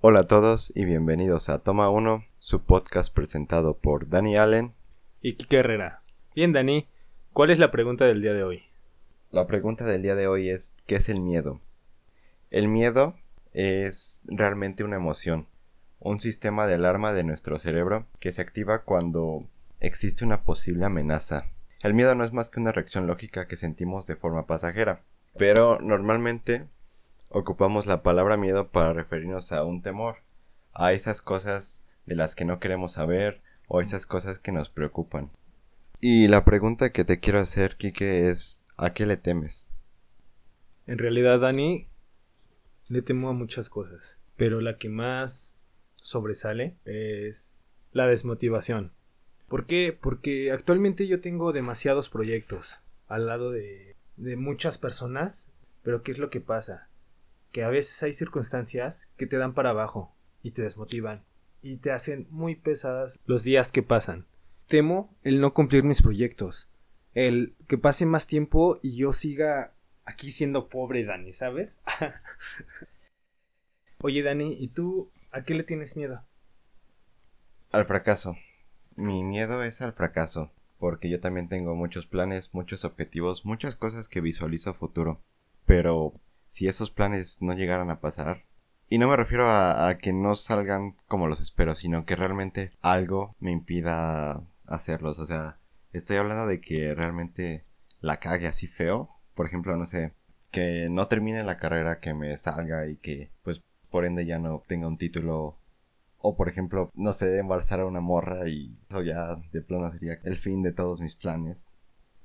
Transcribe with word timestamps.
Hola 0.00 0.20
a 0.20 0.26
todos 0.28 0.70
y 0.76 0.84
bienvenidos 0.84 1.48
a 1.48 1.58
Toma 1.58 1.90
1, 1.90 2.24
su 2.38 2.62
podcast 2.62 3.12
presentado 3.12 3.78
por 3.78 4.08
Dani 4.08 4.36
Allen 4.36 4.72
y 5.20 5.34
Kike 5.34 5.56
Herrera. 5.56 6.02
Bien, 6.36 6.52
Dani, 6.52 6.86
¿cuál 7.32 7.50
es 7.50 7.58
la 7.58 7.72
pregunta 7.72 8.04
del 8.04 8.22
día 8.22 8.32
de 8.32 8.44
hoy? 8.44 8.62
La 9.32 9.48
pregunta 9.48 9.84
del 9.84 10.02
día 10.02 10.14
de 10.14 10.28
hoy 10.28 10.50
es 10.50 10.76
¿qué 10.86 10.94
es 10.94 11.08
el 11.08 11.20
miedo? 11.20 11.60
El 12.52 12.68
miedo 12.68 13.16
es 13.52 14.22
realmente 14.26 14.84
una 14.84 14.94
emoción, 14.94 15.48
un 15.98 16.20
sistema 16.20 16.68
de 16.68 16.74
alarma 16.74 17.12
de 17.12 17.24
nuestro 17.24 17.58
cerebro 17.58 18.06
que 18.20 18.30
se 18.30 18.40
activa 18.40 18.84
cuando 18.84 19.48
existe 19.80 20.24
una 20.24 20.44
posible 20.44 20.84
amenaza. 20.84 21.46
El 21.82 21.94
miedo 21.94 22.14
no 22.14 22.22
es 22.22 22.32
más 22.32 22.50
que 22.50 22.60
una 22.60 22.70
reacción 22.70 23.08
lógica 23.08 23.48
que 23.48 23.56
sentimos 23.56 24.06
de 24.06 24.14
forma 24.14 24.46
pasajera, 24.46 25.02
pero 25.36 25.80
normalmente 25.80 26.68
ocupamos 27.28 27.86
la 27.86 28.02
palabra 28.02 28.36
miedo 28.36 28.68
para 28.68 28.92
referirnos 28.92 29.52
a 29.52 29.64
un 29.64 29.82
temor, 29.82 30.18
a 30.72 30.92
esas 30.92 31.20
cosas 31.20 31.84
de 32.06 32.16
las 32.16 32.34
que 32.34 32.44
no 32.44 32.58
queremos 32.58 32.92
saber 32.92 33.42
o 33.66 33.80
esas 33.80 34.06
cosas 34.06 34.38
que 34.38 34.52
nos 34.52 34.70
preocupan. 34.70 35.30
Y 36.00 36.28
la 36.28 36.44
pregunta 36.44 36.92
que 36.92 37.04
te 37.04 37.20
quiero 37.20 37.40
hacer, 37.40 37.76
Kike, 37.76 38.28
es 38.28 38.64
¿a 38.76 38.94
qué 38.94 39.04
le 39.04 39.16
temes? 39.16 39.70
En 40.86 40.98
realidad, 40.98 41.40
Dani, 41.40 41.88
le 42.88 43.02
temo 43.02 43.28
a 43.28 43.34
muchas 43.34 43.68
cosas, 43.68 44.18
pero 44.36 44.60
la 44.60 44.78
que 44.78 44.88
más 44.88 45.58
sobresale 45.96 46.76
es 46.84 47.66
la 47.92 48.06
desmotivación. 48.06 48.92
¿Por 49.48 49.66
qué? 49.66 49.96
Porque 49.98 50.52
actualmente 50.52 51.06
yo 51.06 51.20
tengo 51.20 51.52
demasiados 51.52 52.08
proyectos 52.08 52.80
al 53.06 53.26
lado 53.26 53.50
de, 53.50 53.96
de 54.16 54.36
muchas 54.36 54.78
personas, 54.78 55.50
pero 55.82 56.02
¿qué 56.02 56.12
es 56.12 56.18
lo 56.18 56.30
que 56.30 56.40
pasa? 56.40 56.88
Que 57.52 57.64
a 57.64 57.68
veces 57.68 58.02
hay 58.02 58.12
circunstancias 58.12 59.10
que 59.16 59.26
te 59.26 59.36
dan 59.36 59.54
para 59.54 59.70
abajo 59.70 60.14
y 60.42 60.52
te 60.52 60.62
desmotivan 60.62 61.24
y 61.60 61.78
te 61.78 61.90
hacen 61.90 62.26
muy 62.30 62.54
pesadas 62.54 63.18
los 63.26 63.42
días 63.42 63.72
que 63.72 63.82
pasan. 63.82 64.26
Temo 64.68 65.16
el 65.22 65.40
no 65.40 65.54
cumplir 65.54 65.82
mis 65.82 66.02
proyectos, 66.02 66.68
el 67.14 67.54
que 67.66 67.78
pase 67.78 68.06
más 68.06 68.26
tiempo 68.26 68.78
y 68.82 68.96
yo 68.96 69.12
siga 69.12 69.72
aquí 70.04 70.30
siendo 70.30 70.68
pobre, 70.68 71.04
Dani, 71.04 71.32
¿sabes? 71.32 71.78
Oye, 74.00 74.22
Dani, 74.22 74.54
¿y 74.58 74.68
tú 74.68 75.10
a 75.30 75.42
qué 75.42 75.54
le 75.54 75.64
tienes 75.64 75.96
miedo? 75.96 76.22
Al 77.72 77.86
fracaso. 77.86 78.36
Mi 78.94 79.22
miedo 79.22 79.62
es 79.62 79.80
al 79.80 79.92
fracaso, 79.92 80.50
porque 80.78 81.08
yo 81.08 81.20
también 81.20 81.48
tengo 81.48 81.74
muchos 81.74 82.06
planes, 82.06 82.54
muchos 82.54 82.84
objetivos, 82.84 83.44
muchas 83.44 83.76
cosas 83.76 84.08
que 84.08 84.20
visualizo 84.20 84.70
a 84.70 84.74
futuro, 84.74 85.20
pero 85.66 86.14
si 86.48 86.66
esos 86.66 86.90
planes 86.90 87.42
no 87.42 87.52
llegaran 87.52 87.90
a 87.90 88.00
pasar. 88.00 88.44
Y 88.88 88.98
no 88.98 89.08
me 89.08 89.16
refiero 89.16 89.46
a, 89.48 89.98
que 89.98 90.12
no 90.12 90.34
salgan 90.34 90.96
como 91.06 91.26
los 91.28 91.40
espero, 91.40 91.74
sino 91.74 92.06
que 92.06 92.16
realmente 92.16 92.72
algo 92.80 93.36
me 93.38 93.52
impida 93.52 94.42
hacerlos. 94.66 95.18
O 95.18 95.26
sea, 95.26 95.58
estoy 95.92 96.16
hablando 96.16 96.46
de 96.46 96.60
que 96.60 96.94
realmente 96.94 97.64
la 98.00 98.18
cague 98.18 98.46
así 98.46 98.66
feo. 98.66 99.08
Por 99.34 99.46
ejemplo, 99.46 99.76
no 99.76 99.84
sé, 99.86 100.14
que 100.50 100.88
no 100.90 101.06
termine 101.08 101.44
la 101.44 101.58
carrera 101.58 102.00
que 102.00 102.14
me 102.14 102.36
salga 102.36 102.86
y 102.86 102.96
que 102.96 103.30
pues 103.42 103.62
por 103.90 104.04
ende 104.04 104.26
ya 104.26 104.38
no 104.38 104.62
tenga 104.66 104.88
un 104.88 104.98
título 104.98 105.58
o 106.18 106.36
por 106.36 106.48
ejemplo, 106.48 106.90
no 106.94 107.12
sé, 107.12 107.38
embarazar 107.38 107.80
a 107.80 107.86
una 107.86 108.00
morra 108.00 108.48
y 108.48 108.76
eso 108.88 109.02
ya 109.02 109.36
de 109.52 109.62
plano 109.62 109.90
sería 109.92 110.18
el 110.24 110.36
fin 110.36 110.62
de 110.62 110.72
todos 110.72 111.00
mis 111.00 111.14
planes. 111.14 111.68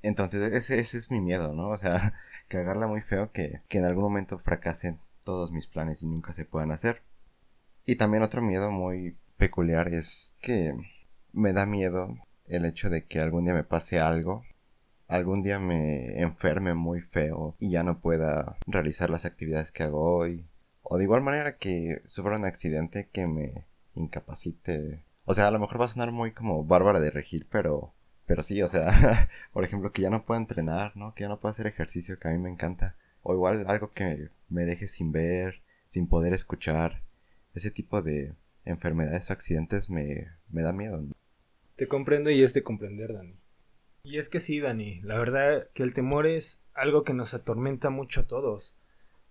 Entonces 0.03 0.53
ese, 0.53 0.79
ese 0.79 0.97
es 0.97 1.09
mi 1.09 1.21
miedo, 1.21 1.53
¿no? 1.53 1.69
O 1.69 1.77
sea, 1.77 2.13
cagarla 2.47 2.87
muy 2.87 3.01
feo 3.01 3.31
que, 3.31 3.61
que 3.67 3.79
en 3.79 3.85
algún 3.85 4.03
momento 4.03 4.37
fracasen 4.37 4.99
todos 5.23 5.51
mis 5.51 5.67
planes 5.67 6.03
y 6.03 6.05
nunca 6.07 6.33
se 6.33 6.45
puedan 6.45 6.71
hacer. 6.71 7.01
Y 7.85 7.95
también 7.95 8.23
otro 8.23 8.41
miedo 8.41 8.69
muy 8.71 9.17
peculiar 9.37 9.87
es 9.87 10.37
que 10.41 10.75
me 11.31 11.53
da 11.53 11.65
miedo 11.65 12.15
el 12.45 12.65
hecho 12.65 12.89
de 12.89 13.05
que 13.05 13.19
algún 13.19 13.45
día 13.45 13.53
me 13.53 13.63
pase 13.63 13.99
algo, 13.99 14.43
algún 15.08 15.42
día 15.42 15.59
me 15.59 16.21
enferme 16.21 16.73
muy 16.73 17.02
feo 17.02 17.55
y 17.59 17.69
ya 17.69 17.83
no 17.83 17.99
pueda 17.99 18.58
realizar 18.67 19.09
las 19.09 19.25
actividades 19.25 19.71
que 19.71 19.83
hago 19.83 20.17
hoy. 20.17 20.45
O 20.81 20.97
de 20.97 21.03
igual 21.03 21.21
manera 21.21 21.58
que 21.58 22.02
sufra 22.05 22.37
un 22.37 22.45
accidente 22.45 23.09
que 23.11 23.27
me 23.27 23.65
incapacite. 23.95 25.03
O 25.25 25.33
sea, 25.33 25.47
a 25.47 25.52
lo 25.52 25.59
mejor 25.59 25.80
va 25.80 25.86
a 25.86 25.89
sonar 25.89 26.11
muy 26.11 26.31
como 26.31 26.65
bárbara 26.65 26.99
de 26.99 27.11
regir, 27.11 27.47
pero 27.49 27.93
pero 28.26 28.44
sí, 28.44 28.61
o 28.61 28.67
sea, 28.67 28.88
por 29.54 29.64
ejemplo, 29.64 29.92
que 29.92 30.02
ya 30.02 30.10
no 30.10 30.26
puedo 30.26 30.39
entrenar, 30.39 30.95
¿no? 30.95 31.14
Que 31.14 31.22
ya 31.22 31.30
no 31.30 31.39
puedo 31.39 31.52
hacer 31.52 31.67
ejercicio, 31.67 32.20
que 32.20 32.28
a 32.28 32.32
mí 32.32 32.38
me 32.38 32.50
encanta. 32.50 32.95
O 33.22 33.34
igual 33.34 33.66
algo 33.67 33.92
que 33.94 34.30
me 34.50 34.66
deje 34.66 34.88
sin 34.88 35.11
ver, 35.11 35.61
sin 35.88 36.08
poder 36.08 36.34
escuchar. 36.34 37.02
Ese 37.54 37.72
tipo 37.72 38.02
de 38.02 38.34
enfermedades 38.66 39.30
o 39.30 39.34
accidentes 39.34 39.89
me, 39.89 40.30
me 40.50 40.61
da 40.61 40.73
miedo. 40.73 41.04
Te 41.76 41.88
comprendo 41.88 42.30
y 42.30 42.44
es 42.44 42.54
de 42.54 42.64
comprender, 42.64 43.14
Dani. 43.14 43.36
Y 44.04 44.17
es 44.17 44.30
que 44.30 44.40
sí, 44.40 44.60
Dani, 44.60 45.02
la 45.02 45.17
verdad 45.17 45.70
que 45.73 45.84
el 45.84 45.94
temor 45.94 46.28
es 46.28 46.61
algo 46.73 47.04
que 47.04 47.14
nos 47.14 47.34
atormenta 47.34 47.90
mucho 47.90 48.22
a 48.22 48.28
todos. 48.28 48.78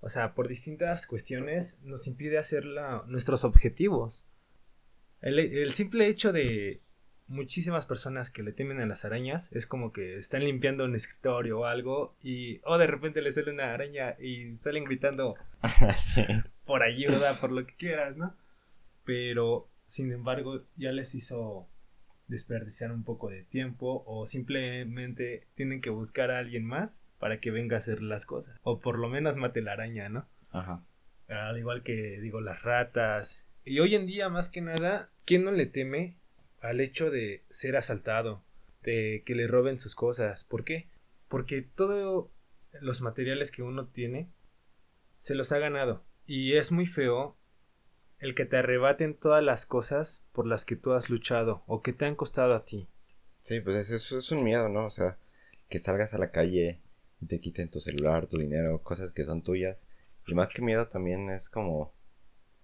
O 0.01 0.09
sea, 0.09 0.35
por 0.35 0.49
distintas 0.49 1.07
cuestiones 1.07 1.79
nos 1.83 2.07
impide 2.07 2.39
hacer 2.39 2.65
nuestros 3.07 3.45
objetivos. 3.45 4.27
El 5.21 5.73
simple 5.75 6.09
hecho 6.09 6.33
de 6.33 6.81
muchísimas 7.33 7.87
personas 7.87 8.31
que 8.31 8.43
le 8.43 8.53
temen 8.53 8.81
a 8.81 8.87
las 8.87 9.05
arañas 9.05 9.51
es 9.53 9.67
como 9.67 9.93
que 9.93 10.19
están 10.19 10.45
limpiando 10.45 10.85
un 10.85 10.95
escritorio 10.95 11.61
o 11.61 11.65
algo 11.65 12.15
y 12.23 12.61
o 12.65 12.79
de 12.79 12.87
repente 12.87 13.23
le 13.23 13.33
sale 13.33 13.51
una 13.51 13.73
araña 13.73 14.17
y 14.21 14.55
salen 14.57 14.85
gritando 14.85 15.37
por 16.67 16.83
ayuda, 16.83 17.35
por 17.41 17.51
lo 17.51 17.67
que 17.67 17.75
quieras, 17.75 18.17
¿no? 18.17 18.37
Pero 19.05 19.69
sin 19.87 20.13
embargo 20.13 20.63
ya 20.77 20.93
les 20.93 21.15
hizo 21.15 21.67
desperdiciar 22.29 22.93
un 22.93 23.03
poco 23.03 23.31
de 23.31 23.43
tiempo 23.43 24.05
o 24.07 24.27
simplemente 24.27 25.49
tienen 25.55 25.81
que 25.81 25.91
buscar 25.91 26.31
a 26.31 26.39
alguien 26.39 26.65
más 26.65 27.03
para 27.19 27.41
que 27.41 27.51
venga 27.51 27.77
a 27.77 27.79
hacer 27.79 28.03
las 28.03 28.27
cosas 28.27 28.59
o 28.63 28.81
por 28.81 28.99
lo 28.99 29.09
menos 29.09 29.37
mate 29.37 29.63
la 29.63 29.73
araña, 29.73 30.09
¿no? 30.09 30.27
Ajá. 30.51 30.85
Al 31.29 31.59
igual 31.59 31.83
que 31.83 32.21
digo 32.21 32.41
las 32.41 32.63
ratas 32.63 33.45
y 33.65 33.81
hoy 33.81 33.95
en 33.95 34.07
día 34.07 34.29
más 34.29 34.49
que 34.49 34.61
nada, 34.61 35.11
¿quién 35.25 35.45
no 35.45 35.51
le 35.51 35.67
teme 35.67 36.17
al 36.63 36.81
hecho 36.81 37.11
de 37.11 37.43
ser 37.51 37.77
asaltado, 37.77 38.43
de 38.83 39.23
que 39.27 39.35
le 39.35 39.47
roben 39.47 39.79
sus 39.79 39.95
cosas. 39.95 40.45
¿Por 40.45 40.65
qué? 40.65 40.89
Porque 41.29 41.63
todos 41.63 42.29
los 42.81 43.03
materiales 43.03 43.51
que 43.51 43.63
uno 43.63 43.89
tiene 43.89 44.29
se 45.19 45.35
los 45.35 45.53
ha 45.53 45.59
ganado. 45.59 46.05
Y 46.25 46.55
es 46.55 46.73
muy 46.73 46.87
feo 46.87 47.37
el 48.19 48.35
que 48.37 48.45
te 48.45 48.57
arrebaten 48.57 49.15
todas 49.15 49.43
las 49.43 49.67
cosas 49.67 50.25
por 50.33 50.47
las 50.47 50.65
que 50.65 50.77
tú 50.77 50.93
has 50.93 51.11
luchado 51.11 51.65
o 51.67 51.83
que 51.83 51.93
te 51.93 52.07
han 52.07 52.15
costado 52.15 52.55
a 52.55 52.65
ti. 52.65 52.89
Sí, 53.41 53.61
pues 53.61 53.91
eso 53.91 54.19
es 54.19 54.31
un 54.31 54.45
miedo, 54.45 54.69
¿no? 54.69 54.85
O 54.85 54.91
sea, 54.91 55.19
que 55.69 55.81
salgas 55.81 56.15
a 56.15 56.19
la 56.19 56.31
calle 56.31 56.81
y 57.21 57.27
te 57.27 57.41
quiten 57.41 57.71
tu 57.71 57.81
celular, 57.81 58.29
tu 58.29 58.39
dinero, 58.39 58.83
cosas 58.83 59.11
que 59.11 59.25
son 59.25 59.43
tuyas. 59.43 59.85
Y 60.29 60.35
más 60.35 60.49
que 60.49 60.63
miedo 60.63 60.87
también 60.87 61.29
es 61.31 61.49
como 61.49 61.93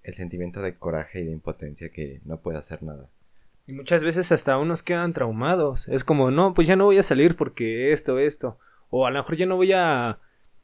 el 0.05 0.15
sentimiento 0.15 0.63
de 0.63 0.77
coraje 0.77 1.21
y 1.21 1.25
de 1.25 1.33
impotencia 1.33 1.91
que 1.91 2.21
no 2.25 2.41
puede 2.41 2.59
hacer 2.59 2.85
nada. 2.85 3.11
Y 3.69 3.73
muchas 3.75 4.03
veces 4.03 4.33
hasta 4.33 4.57
unos 4.57 4.83
quedan 4.83 5.13
traumados. 5.13 5.89
Es 5.89 6.03
como, 6.03 6.31
no, 6.31 6.55
pues 6.55 6.67
ya 6.67 6.75
no 6.75 6.87
voy 6.87 6.97
a 6.97 7.03
salir 7.03 7.37
porque 7.37 7.93
esto, 7.93 8.19
esto. 8.19 8.59
O 8.89 9.07
a 9.07 9.11
lo 9.11 9.19
mejor 9.19 9.37
ya 9.37 9.45
no 9.45 9.57
voy 9.57 9.73
a 9.75 10.21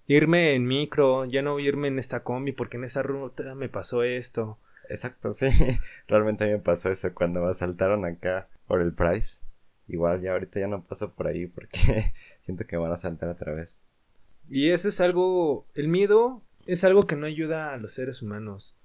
irme 0.06 0.54
en 0.54 0.66
micro, 0.66 1.26
ya 1.26 1.42
no 1.42 1.53
voy 1.53 1.66
a 1.66 1.69
irme 1.69 1.88
en 1.88 1.98
esta 1.98 2.25
combi 2.25 2.53
porque 2.53 2.78
en 2.78 2.84
esta 2.84 3.03
ruta 3.03 3.54
me 3.54 3.69
pasó 3.69 4.03
esto. 4.04 4.59
Exacto, 4.88 5.32
sí. 5.32 5.48
Realmente 6.09 6.44
a 6.44 6.47
mí 6.47 6.54
me 6.54 6.60
pasó 6.60 6.91
eso 6.91 7.12
cuando 7.12 7.42
me 7.42 7.50
asaltaron 7.50 8.06
acá 8.06 8.48
por 8.66 8.81
el 8.81 8.94
price. 8.94 9.44
Igual 9.86 10.22
ya 10.22 10.32
ahorita 10.32 10.60
ya 10.60 10.66
no 10.66 10.82
paso 10.82 11.12
por 11.12 11.26
ahí 11.26 11.47
porque 11.47 11.78
siento 12.47 12.66
que 12.66 12.78
van 12.78 12.91
a 12.91 12.97
saltar 12.97 13.28
otra 13.28 13.53
vez. 13.53 13.82
Y 14.48 14.71
eso 14.71 14.88
es 14.88 15.03
algo, 15.03 15.66
el 15.75 15.88
miedo 15.88 16.41
es 16.65 16.84
algo 16.84 17.06
que 17.06 17.16
no 17.16 17.26
ayuda 17.26 17.75
a 17.75 17.76
los 17.76 17.92
seres 17.92 18.22
humanos. 18.22 18.78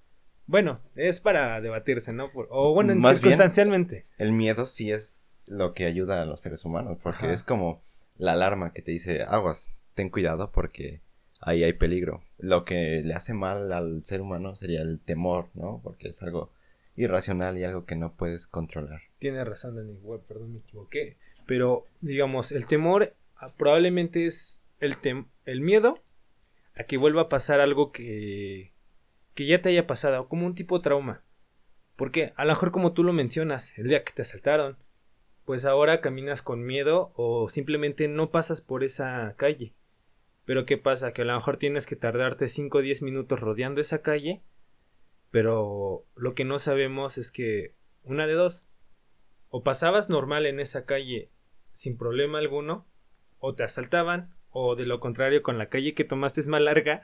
Bueno, 0.50 0.80
es 0.96 1.19
para 1.19 1.62
debatirse, 1.62 2.12
¿no? 2.12 2.31
o 2.34 2.74
bueno, 2.74 2.96
Más 2.96 3.18
circunstancialmente. 3.19 4.06
el 4.18 4.31
miedo 4.31 4.66
sí 4.66 4.90
es 4.90 5.40
lo 5.48 5.75
que 5.75 5.86
ayuda 5.86 6.24
a 6.24 6.25
los 6.25 6.40
seres 6.40 6.66
humanos, 6.66 6.98
porque 7.04 7.31
es 7.31 7.44
como 7.44 7.84
la 8.18 8.31
alarma 8.31 8.74
que 8.74 8.81
te 8.81 8.90
dice, 8.90 9.22
aguas, 9.28 9.69
ten 9.94 10.10
cuidado 10.10 10.51
porque 10.51 11.01
ahí 11.40 11.63
hay 11.63 11.74
peligro. 11.74 12.24
Lo 12.40 12.66
que 12.66 13.04
le 13.06 13.13
hace 13.13 13.36
mal 13.36 13.72
al 13.72 14.04
ser 14.04 14.22
humano 14.22 14.56
sería 14.56 14.81
el 14.81 15.00
temor, 15.00 15.50
¿no? 15.54 15.81
Porque 15.84 16.07
es 16.07 16.24
algo 16.24 16.51
irracional 16.96 17.60
y 17.60 17.63
algo 17.63 17.86
que 17.86 17.96
no 17.96 18.16
puedes 18.16 18.48
controlar. 18.48 19.01
Tiene 19.19 19.46
razón, 19.46 19.75
Dani, 19.75 20.00
perdón, 20.28 20.54
me 20.54 20.60
equivoqué. 20.62 21.18
Pero, 21.46 21.84
digamos, 22.01 22.51
el 22.51 22.66
temor 22.66 23.13
ah, 23.36 23.54
probablemente 23.56 24.25
es 24.25 24.63
el, 24.80 24.98
el 25.46 25.62
miedo 25.62 26.01
a 26.74 26.86
que 26.86 26.98
vuelva 26.98 27.22
a 27.22 27.30
pasar 27.30 27.60
algo 27.60 27.92
que 27.92 28.74
que 29.39 29.45
ya 29.45 29.62
te 29.62 29.69
haya 29.69 29.88
pasado, 29.88 30.27
como 30.27 30.45
un 30.45 30.53
tipo 30.53 30.77
de 30.77 30.83
trauma. 30.83 31.24
Porque 31.95 32.33
a 32.36 32.44
lo 32.44 32.51
mejor 32.51 32.71
como 32.71 32.91
tú 32.91 33.06
lo 33.06 33.13
mencionas, 33.13 33.71
el 33.77 33.88
día 33.88 34.03
que 34.03 34.12
te 34.12 34.24
asaltaron, 34.24 34.77
pues 35.45 35.63
ahora 35.63 36.01
caminas 36.01 36.41
con 36.41 36.65
miedo 36.65 37.13
o 37.15 37.47
simplemente 37.47 38.09
no 38.09 38.31
pasas 38.31 38.59
por 38.59 38.83
esa 38.83 39.36
calle. 39.38 39.74
Pero 40.44 40.65
¿qué 40.65 40.77
pasa? 40.77 41.13
Que 41.13 41.21
a 41.21 41.25
lo 41.25 41.36
mejor 41.36 41.56
tienes 41.56 41.86
que 41.86 41.95
tardarte 41.95 42.50
5 42.50 42.80
o 42.80 42.81
10 42.81 43.01
minutos 43.01 43.39
rodeando 43.39 43.80
esa 43.80 44.01
calle 44.01 44.44
Pero 45.31 46.03
lo 46.18 46.33
que 46.36 46.44
no 46.44 46.59
sabemos 46.59 47.18
es 47.18 47.31
que 47.31 47.75
una 48.03 48.27
de 48.27 48.33
dos, 48.33 48.69
o 49.47 49.63
pasabas 49.63 50.09
normal 50.09 50.47
en 50.47 50.59
esa 50.59 50.86
calle 50.86 51.31
sin 51.71 51.97
problema 51.97 52.39
alguno, 52.39 52.86
o 53.38 53.56
te 53.56 53.63
asaltaban, 53.63 54.36
o 54.50 54.75
de 54.75 54.86
lo 54.86 55.00
contrario 55.00 55.44
con 55.44 55.57
la 55.57 55.69
calle 55.69 55.94
que 55.94 56.03
tomaste 56.03 56.41
es 56.41 56.47
más 56.47 56.62
larga, 56.62 57.03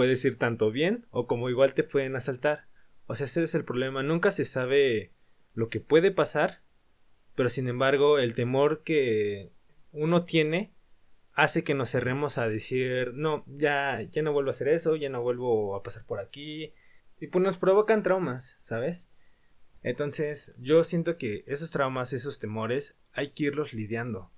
puedes 0.00 0.24
ir 0.24 0.38
tanto 0.38 0.70
bien 0.70 1.04
o 1.10 1.26
como 1.26 1.50
igual 1.50 1.74
te 1.74 1.84
pueden 1.84 2.16
asaltar. 2.16 2.64
O 3.06 3.14
sea, 3.14 3.26
ese 3.26 3.42
es 3.42 3.54
el 3.54 3.66
problema, 3.66 4.02
nunca 4.02 4.30
se 4.30 4.46
sabe 4.46 5.12
lo 5.52 5.68
que 5.68 5.80
puede 5.80 6.10
pasar, 6.10 6.62
pero 7.34 7.50
sin 7.50 7.68
embargo 7.68 8.18
el 8.18 8.32
temor 8.32 8.82
que 8.82 9.50
uno 9.92 10.24
tiene 10.24 10.72
hace 11.34 11.64
que 11.64 11.74
nos 11.74 11.90
cerremos 11.90 12.38
a 12.38 12.48
decir, 12.48 13.12
no, 13.12 13.44
ya, 13.46 14.00
ya 14.10 14.22
no 14.22 14.32
vuelvo 14.32 14.48
a 14.48 14.52
hacer 14.52 14.68
eso, 14.68 14.96
ya 14.96 15.10
no 15.10 15.20
vuelvo 15.20 15.76
a 15.76 15.82
pasar 15.82 16.06
por 16.06 16.18
aquí. 16.18 16.72
Y 17.20 17.26
pues 17.26 17.44
nos 17.44 17.58
provocan 17.58 18.02
traumas, 18.02 18.56
¿sabes? 18.58 19.10
Entonces, 19.82 20.54
yo 20.58 20.82
siento 20.82 21.18
que 21.18 21.44
esos 21.46 21.70
traumas, 21.72 22.14
esos 22.14 22.38
temores, 22.38 22.96
hay 23.12 23.32
que 23.32 23.44
irlos 23.44 23.74
lidiando. 23.74 24.30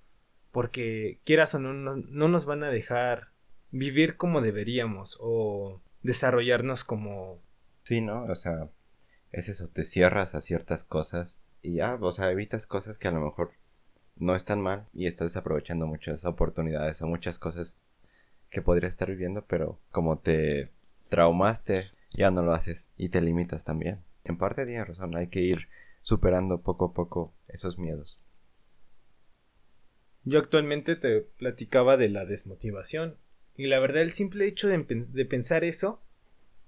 Porque 0.51 1.21
quieras 1.23 1.55
o 1.55 1.59
no, 1.59 1.71
no, 1.71 1.95
no 1.95 2.27
nos 2.27 2.43
van 2.43 2.63
a 2.63 2.69
dejar 2.69 3.32
vivir 3.73 4.17
como 4.17 4.39
deberíamos 4.39 5.17
o 5.19 5.81
desarrollarnos 6.03 6.83
como... 6.83 7.41
Sí, 7.83 7.99
¿no? 7.99 8.23
O 8.25 8.35
sea, 8.35 8.69
es 9.31 9.49
eso, 9.49 9.67
te 9.67 9.83
cierras 9.83 10.35
a 10.35 10.41
ciertas 10.41 10.83
cosas 10.83 11.39
y 11.61 11.75
ya, 11.75 11.95
o 11.95 12.11
sea, 12.11 12.31
evitas 12.31 12.67
cosas 12.67 12.97
que 12.97 13.07
a 13.07 13.11
lo 13.11 13.19
mejor 13.19 13.51
no 14.15 14.35
están 14.35 14.61
mal 14.61 14.87
y 14.93 15.07
estás 15.07 15.33
desaprovechando 15.33 15.87
muchas 15.87 16.23
oportunidades 16.23 17.01
o 17.01 17.07
muchas 17.07 17.39
cosas 17.39 17.77
que 18.51 18.61
podrías 18.61 18.91
estar 18.91 19.09
viviendo, 19.09 19.43
pero 19.47 19.79
como 19.91 20.19
te 20.19 20.69
traumaste, 21.09 21.89
ya 22.11 22.29
no 22.29 22.43
lo 22.43 22.53
haces 22.53 22.91
y 22.95 23.09
te 23.09 23.21
limitas 23.21 23.63
también. 23.63 24.03
En 24.23 24.37
parte 24.37 24.67
tienes 24.67 24.87
razón, 24.87 25.15
hay 25.17 25.27
que 25.27 25.41
ir 25.41 25.67
superando 26.03 26.61
poco 26.61 26.85
a 26.85 26.93
poco 26.93 27.33
esos 27.47 27.79
miedos. 27.79 28.21
Yo 30.25 30.37
actualmente 30.37 30.95
te 30.95 31.21
platicaba 31.21 31.97
de 31.97 32.09
la 32.09 32.25
desmotivación 32.25 33.17
y 33.55 33.67
la 33.67 33.79
verdad 33.79 34.01
el 34.01 34.13
simple 34.13 34.47
hecho 34.47 34.67
de, 34.67 34.83
de 34.83 35.25
pensar 35.25 35.63
eso 35.63 36.01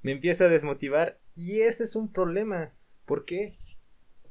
me 0.01 0.11
empieza 0.11 0.45
a 0.45 0.49
desmotivar 0.49 1.19
y 1.35 1.61
ese 1.61 1.83
es 1.83 1.95
un 1.95 2.11
problema. 2.11 2.73
¿Por 3.05 3.25
qué? 3.25 3.51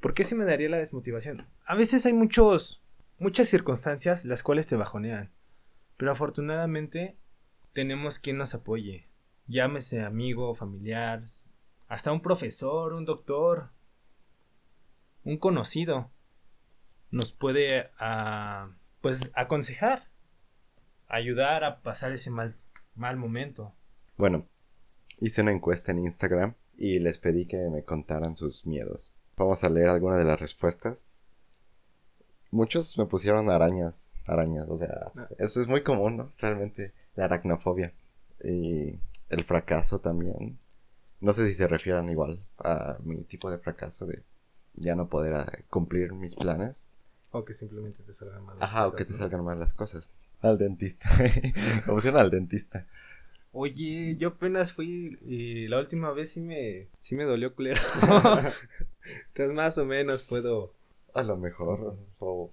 ¿Por 0.01 0.15
qué 0.15 0.25
se 0.25 0.35
me 0.35 0.45
daría 0.45 0.69
la 0.69 0.79
desmotivación? 0.79 1.47
A 1.67 1.75
veces 1.75 2.07
hay 2.07 2.13
muchos 2.13 2.85
muchas 3.19 3.49
circunstancias 3.49 4.25
las 4.25 4.43
cuales 4.43 4.67
te 4.67 4.77
bajonean. 4.77 5.33
Pero 5.97 6.13
afortunadamente 6.13 7.17
tenemos 7.73 8.19
quien 8.19 8.39
nos 8.39 8.55
apoye. 8.55 9.09
Llámese 9.47 10.03
amigo, 10.03 10.55
familiar, 10.55 11.25
hasta 11.89 12.13
un 12.13 12.21
profesor, 12.21 12.93
un 12.95 13.05
doctor, 13.05 13.71
un 15.23 15.39
conocido. 15.39 16.11
Nos 17.11 17.33
puede 17.33 17.89
ah, 17.99 18.71
pues 19.01 19.31
aconsejar, 19.35 20.09
ayudar 21.09 21.65
a 21.65 21.83
pasar 21.83 22.13
ese 22.13 22.31
mal, 22.31 22.55
mal 22.95 23.17
momento. 23.17 23.75
Bueno, 24.17 24.47
hice 25.21 25.43
una 25.43 25.53
encuesta 25.53 25.93
en 25.93 25.99
Instagram 26.01 26.55
y 26.77 26.99
les 26.99 27.19
pedí 27.19 27.47
que 27.47 27.59
me 27.71 27.85
contaran 27.85 28.37
sus 28.37 28.67
miedos. 28.67 29.15
Vamos 29.37 29.65
a 29.65 29.71
leer 29.71 29.89
algunas 29.89 30.19
de 30.19 30.25
las 30.25 30.41
respuestas 30.41 31.11
muchos 32.55 32.97
me 32.97 33.05
pusieron 33.05 33.51
arañas, 33.51 34.15
arañas, 34.27 34.67
o 34.69 34.79
sea, 34.79 35.13
ah. 35.17 35.29
eso 35.39 35.61
es 35.61 35.69
muy 35.69 35.83
común, 35.83 36.17
¿no? 36.17 36.33
Realmente, 36.39 36.95
la 37.17 37.25
aracnofobia. 37.25 37.93
Y 38.43 38.99
el 39.29 39.45
fracaso 39.45 40.01
también. 40.01 40.59
No 41.21 41.33
sé 41.33 41.47
si 41.49 41.55
se 41.55 41.67
refieran 41.67 42.09
igual 42.09 42.45
a 42.59 42.97
mi 43.03 43.25
tipo 43.25 43.51
de 43.51 43.59
fracaso 43.59 44.07
de 44.07 44.23
ya 44.75 44.95
no 44.95 45.09
poder 45.09 45.35
ah, 45.35 45.53
cumplir 45.69 46.13
mis 46.13 46.37
planes. 46.37 46.93
O 47.35 47.45
que 47.45 47.53
simplemente 47.53 48.03
te 48.03 48.13
salgan 48.13 48.45
mal 48.45 48.59
las 48.59 48.71
Ajá, 48.71 48.87
o 48.87 48.95
que 48.95 49.05
te 49.05 49.13
salgan 49.13 49.45
mal 49.45 49.59
las 49.59 49.75
cosas. 49.75 50.13
Al 50.41 50.57
dentista. 50.57 51.09
pusieron 51.87 52.21
al 52.21 52.31
dentista. 52.31 52.87
Oye, 53.51 54.17
yo 54.17 54.29
apenas 54.29 54.73
fui 54.73 55.19
y 55.23 55.69
la 55.69 55.79
última 55.79 56.13
vez 56.13 56.31
sí 56.31 56.41
me, 56.41 56.89
sí 56.99 57.17
me 57.17 57.25
dolió 57.25 57.55
culero. 57.55 57.81
Entonces 59.29 59.55
más 59.55 59.79
o 59.79 59.85
menos 59.85 60.27
puedo 60.29 60.73
a 61.15 61.23
lo 61.23 61.37
mejor, 61.37 61.97
o 62.19 62.53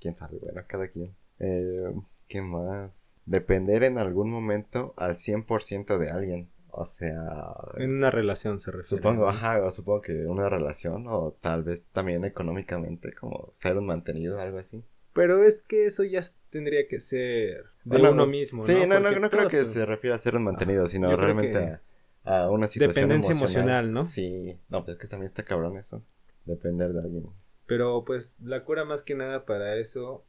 quién 0.00 0.16
sabe, 0.16 0.38
bueno, 0.40 0.62
cada 0.66 0.88
quien. 0.88 1.14
Eh, 1.40 1.92
¿Qué 2.28 2.40
más? 2.40 3.18
Depender 3.26 3.82
en 3.82 3.98
algún 3.98 4.30
momento 4.30 4.94
al 4.96 5.16
100% 5.16 5.98
de 5.98 6.10
alguien. 6.10 6.48
O 6.78 6.84
sea... 6.84 7.54
En 7.78 7.94
una 7.94 8.10
relación 8.10 8.60
se 8.60 8.70
refiere. 8.70 9.02
Supongo, 9.02 9.26
ajá, 9.26 9.64
o 9.64 9.70
supongo 9.70 10.02
que 10.02 10.26
una 10.26 10.50
relación 10.50 11.06
o 11.08 11.34
tal 11.40 11.62
vez 11.62 11.82
también 11.92 12.24
económicamente, 12.26 13.12
como 13.12 13.54
ser 13.54 13.78
un 13.78 13.86
mantenido, 13.86 14.38
algo 14.38 14.58
así. 14.58 14.84
Pero 15.14 15.42
es 15.42 15.62
que 15.62 15.86
eso 15.86 16.04
ya 16.04 16.20
tendría 16.50 16.86
que 16.86 17.00
ser 17.00 17.64
de 17.84 18.02
uno 18.02 18.26
mismo. 18.26 18.62
Sí, 18.62 18.74
no, 18.86 19.00
no, 19.00 19.10
no, 19.10 19.30
creo 19.30 19.48
que 19.48 19.64
se 19.64 19.86
refiera 19.86 20.16
a 20.16 20.18
ser 20.18 20.36
un 20.36 20.44
mantenido, 20.44 20.86
sino 20.86 21.16
realmente 21.16 21.80
a, 22.24 22.50
una 22.50 22.66
situación 22.66 23.08
Dependencia 23.08 23.32
emocional. 23.32 23.90
¿no? 23.90 24.02
Sí, 24.02 24.58
no, 24.68 24.84
pues 24.84 24.96
es 24.96 25.00
que 25.00 25.08
también 25.08 25.28
está 25.28 25.44
cabrón 25.44 25.78
eso. 25.78 26.04
Depender 26.44 26.92
de 26.92 27.00
alguien. 27.00 27.26
Pero 27.64 28.04
pues 28.04 28.34
la 28.38 28.64
cura 28.64 28.84
más 28.84 29.02
que 29.02 29.14
nada 29.14 29.46
para 29.46 29.76
eso, 29.76 30.26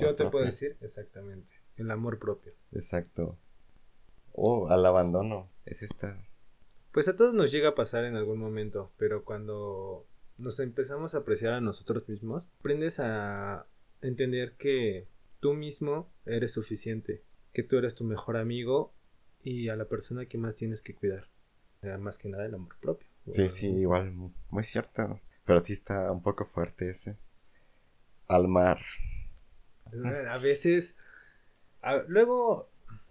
yo 0.00 0.14
te 0.14 0.26
puedo 0.26 0.44
decir, 0.44 0.76
exactamente, 0.80 1.52
el 1.74 1.90
amor 1.90 2.20
propio. 2.20 2.52
Exacto. 2.70 3.36
Oh, 4.40 4.68
al 4.68 4.86
abandono, 4.86 5.48
es 5.66 5.82
esta. 5.82 6.24
Pues 6.92 7.08
a 7.08 7.16
todos 7.16 7.34
nos 7.34 7.50
llega 7.50 7.70
a 7.70 7.74
pasar 7.74 8.04
en 8.04 8.16
algún 8.16 8.38
momento, 8.38 8.92
pero 8.96 9.24
cuando 9.24 10.06
nos 10.36 10.60
empezamos 10.60 11.14
a 11.14 11.18
apreciar 11.18 11.54
a 11.54 11.60
nosotros 11.60 12.08
mismos, 12.08 12.52
aprendes 12.60 13.00
a 13.00 13.66
entender 14.00 14.52
que 14.52 15.08
tú 15.40 15.54
mismo 15.54 16.08
eres 16.24 16.52
suficiente, 16.52 17.22
que 17.52 17.64
tú 17.64 17.78
eres 17.78 17.96
tu 17.96 18.04
mejor 18.04 18.36
amigo 18.36 18.92
y 19.42 19.68
a 19.68 19.76
la 19.76 19.86
persona 19.86 20.26
que 20.26 20.38
más 20.38 20.54
tienes 20.54 20.82
que 20.82 20.94
cuidar. 20.94 21.28
Más 21.98 22.18
que 22.18 22.28
nada 22.28 22.46
el 22.46 22.54
amor 22.54 22.76
propio. 22.80 23.08
Sí, 23.28 23.48
sí, 23.48 23.68
igual, 23.68 24.12
muy 24.50 24.64
cierto. 24.64 25.20
Pero 25.44 25.60
sí 25.60 25.72
está 25.72 26.10
un 26.12 26.22
poco 26.22 26.44
fuerte 26.44 26.90
ese. 26.90 27.16
Al 28.26 28.48
mar. 28.48 28.78
A 30.28 30.38
veces. 30.38 30.96
luego 32.08 32.68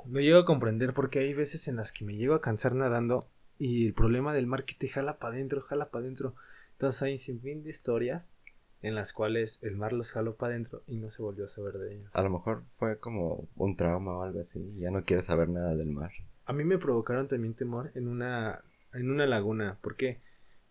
me 0.10 0.24
llego 0.24 0.40
a 0.40 0.46
comprender 0.46 0.94
porque 0.94 1.20
hay 1.20 1.34
veces 1.34 1.68
en 1.68 1.76
las 1.76 1.92
que 1.92 2.06
me 2.06 2.16
llego 2.16 2.36
a 2.36 2.42
cansar 2.42 2.76
nadando 2.76 3.28
y 3.58 3.88
el 3.88 3.94
problema 3.94 4.34
del 4.34 4.48
mar 4.48 4.66
que 4.66 4.76
te 4.76 4.88
jala 4.88 5.18
para 5.18 5.36
adentro, 5.36 5.62
jala 5.62 5.90
para 5.90 6.04
adentro. 6.04 6.36
Entonces 6.74 7.02
hay 7.02 7.14
un 7.14 7.18
sinfín 7.18 7.64
de 7.64 7.70
historias 7.70 8.34
en 8.82 8.96
las 8.96 9.14
cuales 9.14 9.60
el 9.64 9.76
mar 9.76 9.94
los 9.94 10.12
jaló 10.12 10.36
para 10.36 10.54
adentro 10.54 10.84
y 10.88 10.98
no 10.98 11.10
se 11.10 11.22
volvió 11.22 11.46
a 11.46 11.48
saber 11.48 11.74
de 11.80 11.96
ellos. 11.96 12.16
A 12.16 12.22
lo 12.22 12.30
mejor 12.30 12.64
fue 12.78 13.00
como 13.00 13.48
un 13.56 13.76
trauma 13.76 14.18
o 14.18 14.24
algo 14.24 14.42
así, 14.42 14.74
ya 14.76 14.92
no 14.92 15.04
quieres 15.04 15.26
saber 15.26 15.50
nada 15.50 15.76
del 15.76 15.92
mar. 15.92 16.12
A 16.46 16.54
mí 16.54 16.64
me 16.64 16.78
provocaron 16.78 17.28
también 17.28 17.56
temor 17.56 17.92
en 17.96 18.08
una 18.08 18.64
en 18.94 19.12
una 19.12 19.26
laguna, 19.26 19.78
¿por 19.82 19.96
qué? 19.96 20.22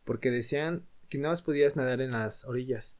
Porque 0.04 0.30
decían 0.30 0.84
que 1.08 1.18
nada 1.18 1.32
más 1.32 1.42
podías 1.42 1.76
nadar 1.76 2.00
en 2.00 2.12
las 2.12 2.44
orillas. 2.44 2.96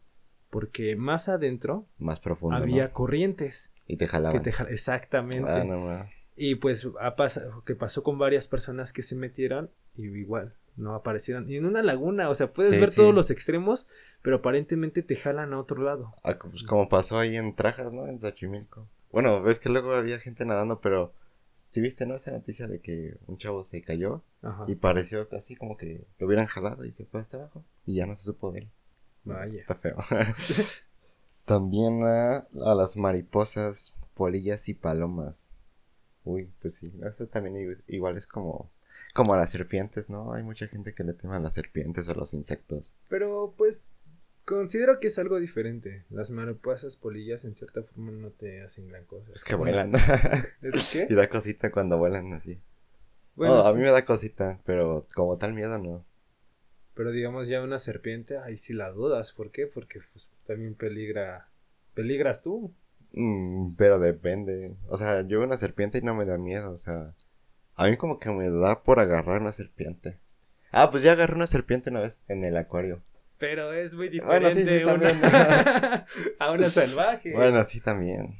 Porque 0.50 0.94
más 0.96 1.28
adentro 1.28 1.86
más 1.98 2.20
profundo, 2.20 2.56
había 2.56 2.92
corrientes. 2.92 3.72
Y 3.86 3.96
te 3.96 4.06
jalaban. 4.06 4.42
Exactamente. 4.68 5.50
Ah, 5.50 6.08
y 6.36 6.56
pues 6.56 6.88
ha 7.00 7.16
pasado, 7.16 7.64
que 7.64 7.74
pasó 7.74 8.02
con 8.02 8.18
varias 8.18 8.48
personas 8.48 8.92
que 8.92 9.02
se 9.02 9.16
metieron 9.16 9.70
y 9.96 10.06
igual 10.06 10.54
no 10.76 10.94
aparecieron. 10.94 11.48
Y 11.48 11.56
en 11.56 11.64
una 11.64 11.82
laguna, 11.82 12.28
o 12.28 12.34
sea, 12.34 12.52
puedes 12.52 12.78
ver 12.78 12.94
todos 12.94 13.14
los 13.14 13.30
extremos, 13.30 13.88
pero 14.22 14.36
aparentemente 14.36 15.02
te 15.02 15.16
jalan 15.16 15.54
a 15.54 15.60
otro 15.60 15.82
lado. 15.82 16.14
Ah, 16.22 16.38
pues 16.38 16.62
como 16.62 16.88
pasó 16.88 17.18
ahí 17.18 17.36
en 17.36 17.54
Trajas, 17.54 17.92
¿no? 17.92 18.06
En 18.06 18.20
Xochimilco. 18.20 18.86
Bueno, 19.10 19.42
ves 19.42 19.58
que 19.58 19.70
luego 19.70 19.92
había 19.92 20.18
gente 20.18 20.44
nadando, 20.44 20.80
pero 20.80 21.14
si 21.54 21.80
viste, 21.80 22.04
¿no? 22.04 22.16
Esa 22.16 22.32
noticia 22.32 22.68
de 22.68 22.80
que 22.80 23.16
un 23.26 23.38
chavo 23.38 23.64
se 23.64 23.80
cayó 23.80 24.22
y 24.66 24.74
pareció 24.74 25.28
casi 25.28 25.56
como 25.56 25.76
que 25.76 26.06
lo 26.18 26.26
hubieran 26.26 26.46
jalado 26.46 26.84
y 26.84 26.92
se 26.92 27.06
fue 27.06 27.20
hasta 27.20 27.38
abajo 27.38 27.64
y 27.86 27.94
ya 27.94 28.06
no 28.06 28.14
se 28.14 28.24
supo 28.24 28.52
de 28.52 28.60
él. 28.60 28.70
Vaya. 29.24 29.60
Está 29.60 29.74
feo. 29.74 29.96
También 31.46 32.02
a, 32.02 32.46
las 32.52 32.96
mariposas, 32.96 33.94
polillas 34.14 34.68
y 34.68 34.74
palomas. 34.74 35.50
Uy, 36.26 36.50
pues 36.60 36.74
sí, 36.74 36.92
eso 37.02 37.26
también 37.26 37.82
igual 37.86 38.18
es 38.18 38.26
como 38.26 38.70
como 39.14 39.32
a 39.32 39.38
las 39.38 39.50
serpientes, 39.50 40.10
¿no? 40.10 40.34
Hay 40.34 40.42
mucha 40.42 40.66
gente 40.66 40.92
que 40.92 41.02
le 41.02 41.14
teme 41.14 41.36
a 41.36 41.40
las 41.40 41.54
serpientes 41.54 42.06
o 42.06 42.10
a 42.10 42.14
los 42.14 42.34
insectos. 42.34 42.94
Pero 43.08 43.54
pues 43.56 43.94
Considero 44.44 45.00
que 45.00 45.08
es 45.08 45.18
algo 45.18 45.40
diferente. 45.40 46.04
Las 46.10 46.30
mariposas 46.30 46.96
polillas 46.96 47.44
en 47.44 47.54
cierta 47.54 47.82
forma 47.82 48.12
no 48.12 48.30
te 48.30 48.62
hacen 48.62 48.88
gran 48.88 49.04
cosa. 49.04 49.28
Es 49.34 49.44
que 49.44 49.54
vuelan. 49.54 49.92
¿Es 50.62 50.92
qué? 50.92 51.06
Y 51.10 51.14
da 51.14 51.28
cosita 51.28 51.70
cuando 51.70 51.98
vuelan 51.98 52.32
así. 52.32 52.60
Bueno, 53.34 53.54
a 53.54 53.74
mí 53.74 53.82
me 53.82 53.90
da 53.90 54.04
cosita, 54.04 54.60
pero 54.64 55.06
como 55.14 55.36
tal 55.36 55.52
miedo 55.52 55.78
no. 55.78 56.04
Pero 56.94 57.10
digamos 57.10 57.48
ya 57.48 57.62
una 57.62 57.78
serpiente, 57.78 58.38
ahí 58.38 58.56
sí 58.56 58.72
la 58.72 58.90
dudas. 58.90 59.32
¿Por 59.32 59.50
qué? 59.50 59.66
Porque 59.66 60.00
pues 60.12 60.30
también 60.46 60.74
peligra. 60.74 61.48
Peligras 61.94 62.40
tú. 62.40 62.72
Mm, 63.16 63.74
pero 63.76 63.98
depende. 63.98 64.76
O 64.88 64.96
sea, 64.96 65.22
yo 65.22 65.42
una 65.42 65.56
serpiente 65.56 65.98
y 65.98 66.02
no 66.02 66.14
me 66.14 66.24
da 66.26 66.38
miedo. 66.38 66.70
O 66.70 66.76
sea, 66.76 67.14
a 67.74 67.86
mí 67.88 67.96
como 67.96 68.18
que 68.20 68.30
me 68.30 68.48
da 68.50 68.82
por 68.82 69.00
agarrar 69.00 69.40
una 69.40 69.52
serpiente. 69.52 70.18
Ah, 70.70 70.90
pues 70.90 71.02
ya 71.02 71.12
agarré 71.12 71.34
una 71.34 71.46
serpiente 71.48 71.90
una 71.90 72.00
vez 72.00 72.22
en 72.28 72.44
el 72.44 72.56
acuario. 72.56 73.02
Pero 73.38 73.72
es 73.72 73.92
muy 73.94 74.08
Bueno, 74.20 74.48
sí, 74.50 74.62
diferente 74.64 74.78
sí, 74.78 74.84
una- 74.84 76.06
a 76.38 76.50
una 76.52 76.68
salvaje. 76.70 77.32
Bueno, 77.32 77.64
sí, 77.64 77.80
también. 77.80 78.38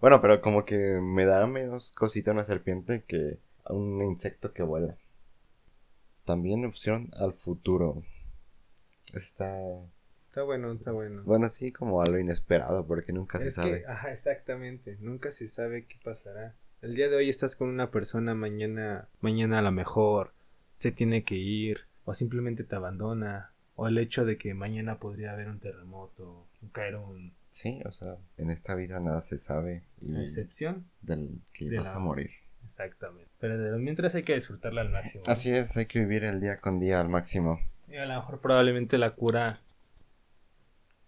Bueno, 0.00 0.20
pero 0.20 0.40
como 0.40 0.64
que 0.64 0.76
me 1.02 1.24
da 1.24 1.46
menos 1.46 1.92
cosita 1.92 2.30
una 2.32 2.44
serpiente 2.44 3.04
que 3.06 3.38
un 3.68 4.00
insecto 4.02 4.52
que 4.52 4.62
vuela. 4.62 4.96
También 6.24 6.64
opción 6.64 7.10
al 7.14 7.32
futuro. 7.32 8.02
Está, 9.14 9.58
Está 10.38 10.44
bueno, 10.46 10.70
está 10.72 10.92
bueno. 10.92 11.22
bueno, 11.24 11.48
sí, 11.48 11.72
como 11.72 12.00
a 12.00 12.06
lo 12.06 12.16
inesperado, 12.16 12.86
porque 12.86 13.12
nunca 13.12 13.40
se 13.40 13.50
sabe. 13.50 13.80
que, 13.82 13.86
ajá, 13.88 14.12
exactamente. 14.12 14.96
Nunca 15.00 15.32
se 15.32 15.48
sabe 15.48 15.86
qué 15.86 15.96
pasará. 16.04 16.54
El 16.80 16.94
día 16.94 17.08
de 17.08 17.16
hoy 17.16 17.28
estás 17.28 17.56
con 17.56 17.68
una 17.68 17.90
persona, 17.90 18.36
mañana, 18.36 19.08
mañana 19.20 19.58
a 19.58 19.62
lo 19.62 19.72
mejor 19.72 20.32
se 20.76 20.92
tiene 20.92 21.24
que 21.24 21.34
ir, 21.34 21.80
o 22.04 22.14
simplemente 22.14 22.62
te 22.62 22.76
abandona, 22.76 23.50
o 23.74 23.88
el 23.88 23.98
hecho 23.98 24.24
de 24.24 24.38
que 24.38 24.54
mañana 24.54 25.00
podría 25.00 25.32
haber 25.32 25.48
un 25.48 25.58
terremoto, 25.58 26.46
caer 26.70 26.94
un, 26.94 27.32
Sí, 27.50 27.80
o 27.84 27.90
sea, 27.90 28.16
en 28.36 28.50
esta 28.50 28.76
vida 28.76 29.00
nada 29.00 29.22
se 29.22 29.38
sabe 29.38 29.82
y 30.00 30.10
una 30.10 30.22
excepción. 30.22 30.84
del 31.02 31.40
que 31.52 31.68
de 31.68 31.78
vas 31.78 31.88
la- 31.88 31.96
a 31.96 31.98
morir. 31.98 32.30
Exactamente. 32.64 33.28
Pero 33.40 33.58
de 33.58 33.70
lo 33.72 33.78
mientras 33.78 34.14
hay 34.14 34.22
que 34.22 34.34
disfrutarla 34.36 34.82
al 34.82 34.90
máximo. 34.90 35.24
¿no? 35.26 35.32
Así 35.32 35.50
es, 35.50 35.76
hay 35.76 35.86
que 35.86 35.98
vivir 35.98 36.22
el 36.22 36.40
día 36.40 36.58
con 36.58 36.78
día 36.78 37.00
al 37.00 37.08
máximo. 37.08 37.58
Y 37.88 37.96
a 37.96 38.04
lo 38.06 38.14
mejor 38.14 38.40
probablemente 38.40 38.98
la 38.98 39.12
cura 39.16 39.62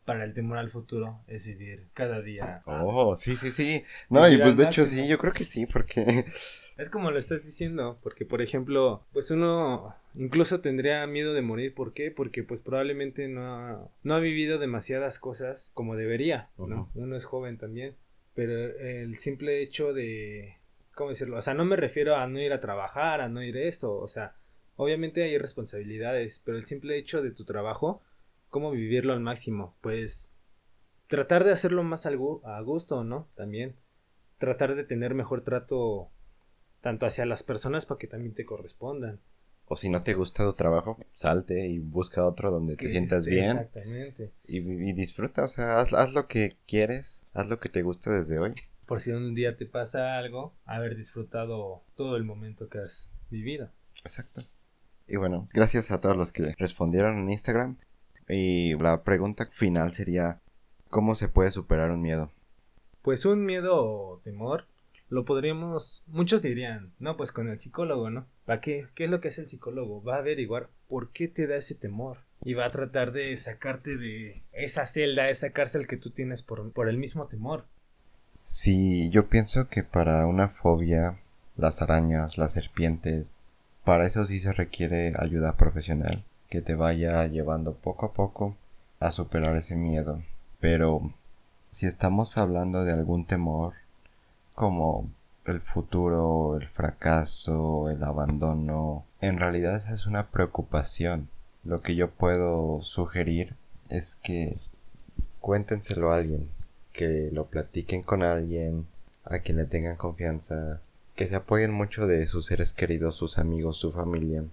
para 0.04 0.24
el 0.24 0.34
temor 0.34 0.58
al 0.58 0.70
futuro 0.70 1.20
es 1.28 1.46
vivir 1.46 1.88
cada 1.94 2.20
día. 2.20 2.62
a- 2.66 2.84
Oh, 2.84 3.14
sí, 3.16 3.36
sí, 3.36 3.50
sí. 3.50 3.82
No, 4.08 4.28
y 4.28 4.38
pues 4.38 4.56
de 4.56 4.64
hecho 4.64 4.86
sí, 4.86 5.06
yo 5.06 5.18
creo 5.18 5.32
que 5.32 5.44
sí, 5.44 5.66
porque 5.66 6.24
Es 6.76 6.88
como 6.88 7.10
lo 7.10 7.18
estás 7.18 7.44
diciendo, 7.44 7.98
porque 8.02 8.24
por 8.24 8.40
ejemplo, 8.40 9.00
pues 9.12 9.30
uno 9.30 9.94
incluso 10.14 10.60
tendría 10.60 11.06
miedo 11.06 11.34
de 11.34 11.42
morir, 11.42 11.74
¿por 11.74 11.92
qué? 11.92 12.10
Porque 12.10 12.42
pues 12.42 12.60
probablemente 12.60 13.28
no 13.28 13.42
ha, 13.44 13.88
no 14.02 14.14
ha 14.14 14.20
vivido 14.20 14.58
demasiadas 14.58 15.18
cosas 15.18 15.70
como 15.74 15.94
debería, 15.96 16.48
¿no? 16.58 16.90
Uno 16.94 17.16
es 17.16 17.24
joven 17.26 17.58
también, 17.58 17.96
pero 18.34 18.52
el 18.78 19.16
simple 19.16 19.62
hecho 19.62 19.92
de, 19.92 20.56
¿cómo 20.94 21.10
decirlo? 21.10 21.36
O 21.36 21.42
sea, 21.42 21.52
no 21.54 21.64
me 21.66 21.76
refiero 21.76 22.16
a 22.16 22.26
no 22.26 22.40
ir 22.40 22.52
a 22.52 22.60
trabajar, 22.60 23.20
a 23.20 23.28
no 23.28 23.42
ir 23.42 23.56
esto, 23.58 23.94
o 23.98 24.08
sea, 24.08 24.34
obviamente 24.76 25.22
hay 25.22 25.36
responsabilidades, 25.36 26.40
pero 26.44 26.56
el 26.56 26.64
simple 26.66 26.96
hecho 26.96 27.20
de 27.22 27.30
tu 27.32 27.44
trabajo, 27.44 28.02
¿cómo 28.50 28.70
vivirlo 28.70 29.12
al 29.12 29.20
máximo? 29.20 29.76
Pues 29.80 30.34
tratar 31.06 31.44
de 31.44 31.52
hacerlo 31.52 31.82
más 31.82 32.06
a 32.06 32.60
gusto, 32.60 33.04
¿no? 33.04 33.28
También 33.34 33.76
tratar 34.38 34.74
de 34.74 34.84
tener 34.84 35.14
mejor 35.14 35.42
trato 35.42 36.10
tanto 36.80 37.06
hacia 37.06 37.26
las 37.26 37.42
personas 37.42 37.86
para 37.86 37.98
que 37.98 38.06
también 38.06 38.34
te 38.34 38.44
correspondan. 38.44 39.20
o 39.66 39.76
si 39.76 39.88
no 39.88 40.02
te 40.02 40.14
gusta 40.14 40.44
tu 40.44 40.52
trabajo, 40.54 40.98
salte 41.12 41.66
y 41.68 41.78
busca 41.78 42.24
otro 42.26 42.50
donde 42.50 42.76
te 42.76 42.90
sientas 42.90 43.26
bien 43.26 43.50
Exactamente. 43.58 44.32
y, 44.46 44.58
y 44.58 44.92
disfruta, 44.94 45.44
o 45.44 45.48
sea, 45.48 45.78
haz, 45.78 45.92
haz 45.92 46.12
lo 46.14 46.26
que 46.26 46.56
quieres, 46.66 47.22
haz 47.32 47.48
lo 47.48 47.60
que 47.60 47.68
te 47.68 47.82
gusta 47.82 48.10
desde 48.10 48.38
hoy. 48.38 48.54
Por 48.86 49.00
si 49.00 49.12
un 49.12 49.34
día 49.34 49.56
te 49.56 49.66
pasa 49.66 50.16
algo, 50.18 50.54
haber 50.64 50.96
disfrutado 50.96 51.84
todo 51.94 52.16
el 52.16 52.24
momento 52.24 52.68
que 52.68 52.78
has 52.78 53.12
vivido. 53.30 53.70
Exacto. 54.04 54.40
Y 55.06 55.16
bueno, 55.16 55.48
gracias 55.52 55.90
a 55.92 56.00
todos 56.00 56.16
los 56.16 56.32
que 56.32 56.54
respondieron 56.58 57.18
en 57.18 57.30
Instagram. 57.30 57.78
Y 58.30 58.76
la 58.78 59.02
pregunta 59.02 59.46
final 59.46 59.92
sería, 59.92 60.40
¿cómo 60.88 61.14
se 61.14 61.28
puede 61.28 61.50
superar 61.50 61.90
un 61.90 62.02
miedo? 62.02 62.30
Pues 63.02 63.24
un 63.24 63.44
miedo 63.44 63.76
o 63.76 64.20
temor 64.22 64.66
lo 65.10 65.24
podríamos, 65.24 66.04
muchos 66.06 66.42
dirían, 66.42 66.92
no, 67.00 67.16
pues 67.16 67.32
con 67.32 67.48
el 67.48 67.58
psicólogo, 67.58 68.10
¿no? 68.10 68.26
¿Para 68.46 68.60
qué? 68.60 68.86
¿Qué 68.94 69.04
es 69.04 69.10
lo 69.10 69.20
que 69.20 69.28
es 69.28 69.38
el 69.38 69.48
psicólogo? 69.48 70.02
Va 70.02 70.14
a 70.14 70.18
averiguar 70.20 70.68
por 70.88 71.10
qué 71.10 71.26
te 71.26 71.48
da 71.48 71.56
ese 71.56 71.74
temor 71.74 72.18
y 72.44 72.54
va 72.54 72.66
a 72.66 72.70
tratar 72.70 73.10
de 73.10 73.36
sacarte 73.36 73.96
de 73.96 74.42
esa 74.52 74.86
celda, 74.86 75.28
esa 75.28 75.50
cárcel 75.50 75.88
que 75.88 75.96
tú 75.96 76.10
tienes 76.10 76.42
por, 76.42 76.70
por 76.72 76.88
el 76.88 76.96
mismo 76.96 77.26
temor. 77.26 77.64
Sí, 78.44 79.10
yo 79.10 79.28
pienso 79.28 79.68
que 79.68 79.82
para 79.82 80.26
una 80.26 80.48
fobia, 80.48 81.18
las 81.56 81.82
arañas, 81.82 82.38
las 82.38 82.52
serpientes, 82.52 83.36
para 83.84 84.06
eso 84.06 84.24
sí 84.24 84.38
se 84.38 84.52
requiere 84.52 85.12
ayuda 85.18 85.56
profesional, 85.56 86.24
que 86.50 86.60
te 86.60 86.74
vaya 86.74 87.26
llevando 87.28 87.74
poco 87.74 88.06
a 88.06 88.12
poco 88.12 88.56
a 88.98 89.10
superar 89.12 89.56
ese 89.56 89.76
miedo. 89.76 90.22
Pero 90.58 91.12
si 91.70 91.86
estamos 91.86 92.36
hablando 92.36 92.84
de 92.84 92.92
algún 92.92 93.24
temor, 93.24 93.74
como 94.54 95.08
el 95.46 95.60
futuro, 95.60 96.58
el 96.60 96.68
fracaso, 96.68 97.88
el 97.88 98.02
abandono, 98.02 99.04
en 99.20 99.38
realidad 99.38 99.90
es 99.92 100.06
una 100.06 100.26
preocupación. 100.26 101.28
Lo 101.64 101.80
que 101.80 101.94
yo 101.94 102.10
puedo 102.10 102.82
sugerir 102.82 103.54
es 103.88 104.16
que 104.16 104.56
cuéntenselo 105.40 106.12
a 106.12 106.16
alguien, 106.16 106.48
que 106.92 107.30
lo 107.32 107.46
platiquen 107.46 108.02
con 108.02 108.22
alguien, 108.22 108.86
a 109.24 109.38
quien 109.38 109.58
le 109.58 109.66
tengan 109.66 109.96
confianza, 109.96 110.80
que 111.14 111.26
se 111.26 111.36
apoyen 111.36 111.72
mucho 111.72 112.06
de 112.06 112.26
sus 112.26 112.46
seres 112.46 112.72
queridos, 112.72 113.16
sus 113.16 113.38
amigos, 113.38 113.76
su 113.76 113.92
familia. 113.92 114.44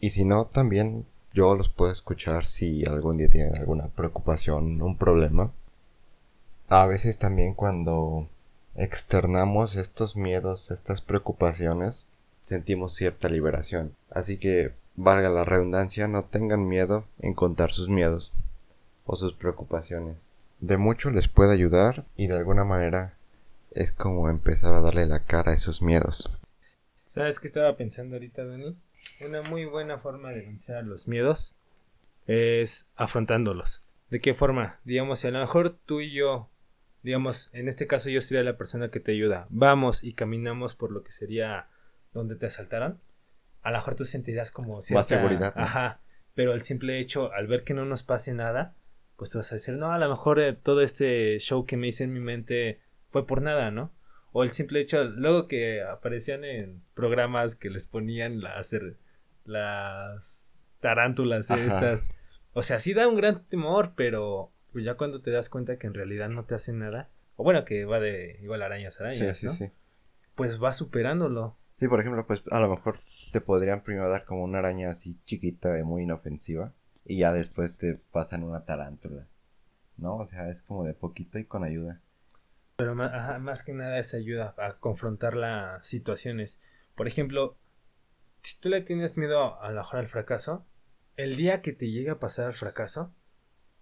Y 0.00 0.10
si 0.10 0.24
no, 0.24 0.46
también 0.46 1.06
yo 1.34 1.54
los 1.56 1.68
puedo 1.68 1.90
escuchar 1.90 2.46
si 2.46 2.86
algún 2.86 3.18
día 3.18 3.28
tienen 3.28 3.56
alguna 3.56 3.88
preocupación, 3.88 4.80
un 4.80 4.96
problema. 4.96 5.52
A 6.68 6.86
veces 6.86 7.18
también 7.18 7.54
cuando 7.54 8.28
externamos 8.76 9.74
estos 9.74 10.16
miedos, 10.16 10.70
estas 10.70 11.02
preocupaciones, 11.02 12.06
sentimos 12.40 12.94
cierta 12.94 13.28
liberación. 13.28 13.94
Así 14.10 14.38
que, 14.38 14.72
valga 14.94 15.28
la 15.28 15.44
redundancia, 15.44 16.06
no 16.06 16.24
tengan 16.24 16.68
miedo 16.68 17.04
en 17.18 17.34
contar 17.34 17.72
sus 17.72 17.88
miedos 17.88 18.32
o 19.04 19.16
sus 19.16 19.34
preocupaciones. 19.34 20.16
De 20.60 20.76
mucho 20.76 21.10
les 21.10 21.26
puede 21.26 21.52
ayudar 21.52 22.04
y 22.16 22.28
de 22.28 22.36
alguna 22.36 22.64
manera 22.64 23.14
es 23.72 23.90
como 23.90 24.30
empezar 24.30 24.72
a 24.72 24.80
darle 24.80 25.06
la 25.06 25.24
cara 25.24 25.50
a 25.50 25.54
esos 25.54 25.82
miedos. 25.82 26.30
¿Sabes 27.06 27.40
qué 27.40 27.48
estaba 27.48 27.76
pensando 27.76 28.14
ahorita, 28.14 28.44
Dani? 28.44 28.76
Una 29.20 29.42
muy 29.42 29.64
buena 29.64 29.98
forma 29.98 30.30
de 30.30 30.40
vencer 30.40 30.84
los 30.84 31.08
miedos 31.08 31.56
es 32.26 32.88
afrontándolos. 32.96 33.84
¿De 34.10 34.20
qué 34.20 34.34
forma? 34.34 34.80
Digamos, 34.84 35.20
si 35.20 35.28
a 35.28 35.30
lo 35.30 35.40
mejor 35.40 35.70
tú 35.70 36.00
y 36.00 36.12
yo, 36.12 36.50
digamos, 37.02 37.50
en 37.52 37.68
este 37.68 37.86
caso 37.86 38.10
yo 38.10 38.20
sería 38.20 38.42
la 38.42 38.56
persona 38.56 38.90
que 38.90 39.00
te 39.00 39.12
ayuda, 39.12 39.46
vamos 39.50 40.04
y 40.04 40.14
caminamos 40.14 40.74
por 40.74 40.90
lo 40.90 41.02
que 41.02 41.12
sería 41.12 41.68
donde 42.12 42.36
te 42.36 42.46
asaltaron, 42.46 43.00
a 43.62 43.70
lo 43.70 43.78
mejor 43.78 43.96
tú 43.96 44.04
sentirás 44.04 44.50
como 44.50 44.82
cierta... 44.82 45.02
seguridad, 45.02 45.54
¿no? 45.56 45.62
Ajá, 45.62 46.00
pero 46.34 46.52
el 46.52 46.62
simple 46.62 47.00
hecho, 47.00 47.32
al 47.32 47.46
ver 47.46 47.64
que 47.64 47.74
no 47.74 47.84
nos 47.84 48.02
pase 48.02 48.32
nada, 48.34 48.74
pues 49.16 49.30
tú 49.30 49.38
vas 49.38 49.50
a 49.52 49.56
decir, 49.56 49.74
no, 49.74 49.92
a 49.92 49.98
lo 49.98 50.08
mejor 50.08 50.40
eh, 50.40 50.52
todo 50.52 50.80
este 50.80 51.38
show 51.38 51.64
que 51.64 51.76
me 51.76 51.88
hice 51.88 52.04
en 52.04 52.12
mi 52.12 52.20
mente 52.20 52.80
fue 53.08 53.26
por 53.26 53.42
nada, 53.42 53.70
¿no? 53.70 53.92
O 54.36 54.42
el 54.42 54.50
simple 54.50 54.80
hecho, 54.80 55.04
luego 55.04 55.46
que 55.46 55.80
aparecían 55.80 56.42
en 56.42 56.82
programas 56.94 57.54
que 57.54 57.70
les 57.70 57.86
ponían 57.86 58.40
las, 58.40 58.74
las 59.44 60.54
tarántulas 60.80 61.52
Ajá. 61.52 61.62
estas. 61.64 62.08
O 62.52 62.64
sea, 62.64 62.80
sí 62.80 62.94
da 62.94 63.06
un 63.06 63.14
gran 63.14 63.44
temor, 63.44 63.92
pero 63.94 64.50
pues 64.72 64.84
ya 64.84 64.96
cuando 64.96 65.20
te 65.22 65.30
das 65.30 65.48
cuenta 65.48 65.78
que 65.78 65.86
en 65.86 65.94
realidad 65.94 66.30
no 66.30 66.46
te 66.46 66.56
hacen 66.56 66.80
nada, 66.80 67.10
o 67.36 67.44
bueno, 67.44 67.64
que 67.64 67.84
va 67.84 68.00
de 68.00 68.40
igual 68.42 68.62
arañas, 68.62 69.00
arañas, 69.00 69.38
Sí, 69.38 69.42
sí, 69.42 69.46
¿no? 69.46 69.52
sí. 69.52 69.70
Pues 70.34 70.58
vas 70.58 70.76
superándolo. 70.76 71.56
Sí, 71.74 71.86
por 71.86 72.00
ejemplo, 72.00 72.26
pues 72.26 72.42
a 72.50 72.58
lo 72.58 72.68
mejor 72.68 72.98
te 73.32 73.40
podrían 73.40 73.82
primero 73.84 74.08
dar 74.08 74.24
como 74.24 74.42
una 74.42 74.58
araña 74.58 74.90
así 74.90 75.16
chiquita 75.26 75.78
y 75.78 75.84
muy 75.84 76.02
inofensiva 76.02 76.72
y 77.04 77.18
ya 77.18 77.32
después 77.32 77.76
te 77.76 77.94
pasan 78.10 78.42
una 78.42 78.64
tarántula. 78.64 79.28
¿No? 79.96 80.16
O 80.16 80.26
sea, 80.26 80.50
es 80.50 80.62
como 80.62 80.82
de 80.82 80.94
poquito 80.94 81.38
y 81.38 81.44
con 81.44 81.62
ayuda. 81.62 82.00
Pero 82.76 82.94
ma- 82.94 83.06
ajá, 83.06 83.38
más 83.38 83.62
que 83.62 83.72
nada 83.72 83.98
es 83.98 84.14
ayuda 84.14 84.54
a 84.58 84.78
confrontar 84.78 85.34
las 85.36 85.86
situaciones. 85.86 86.60
Por 86.96 87.06
ejemplo, 87.06 87.56
si 88.42 88.58
tú 88.58 88.68
le 88.68 88.80
tienes 88.82 89.16
miedo 89.16 89.60
a 89.60 89.70
lo 89.70 89.80
mejor 89.80 90.00
al 90.00 90.08
fracaso, 90.08 90.66
el 91.16 91.36
día 91.36 91.62
que 91.62 91.72
te 91.72 91.90
llegue 91.90 92.10
a 92.10 92.18
pasar 92.18 92.48
el 92.48 92.54
fracaso, 92.54 93.12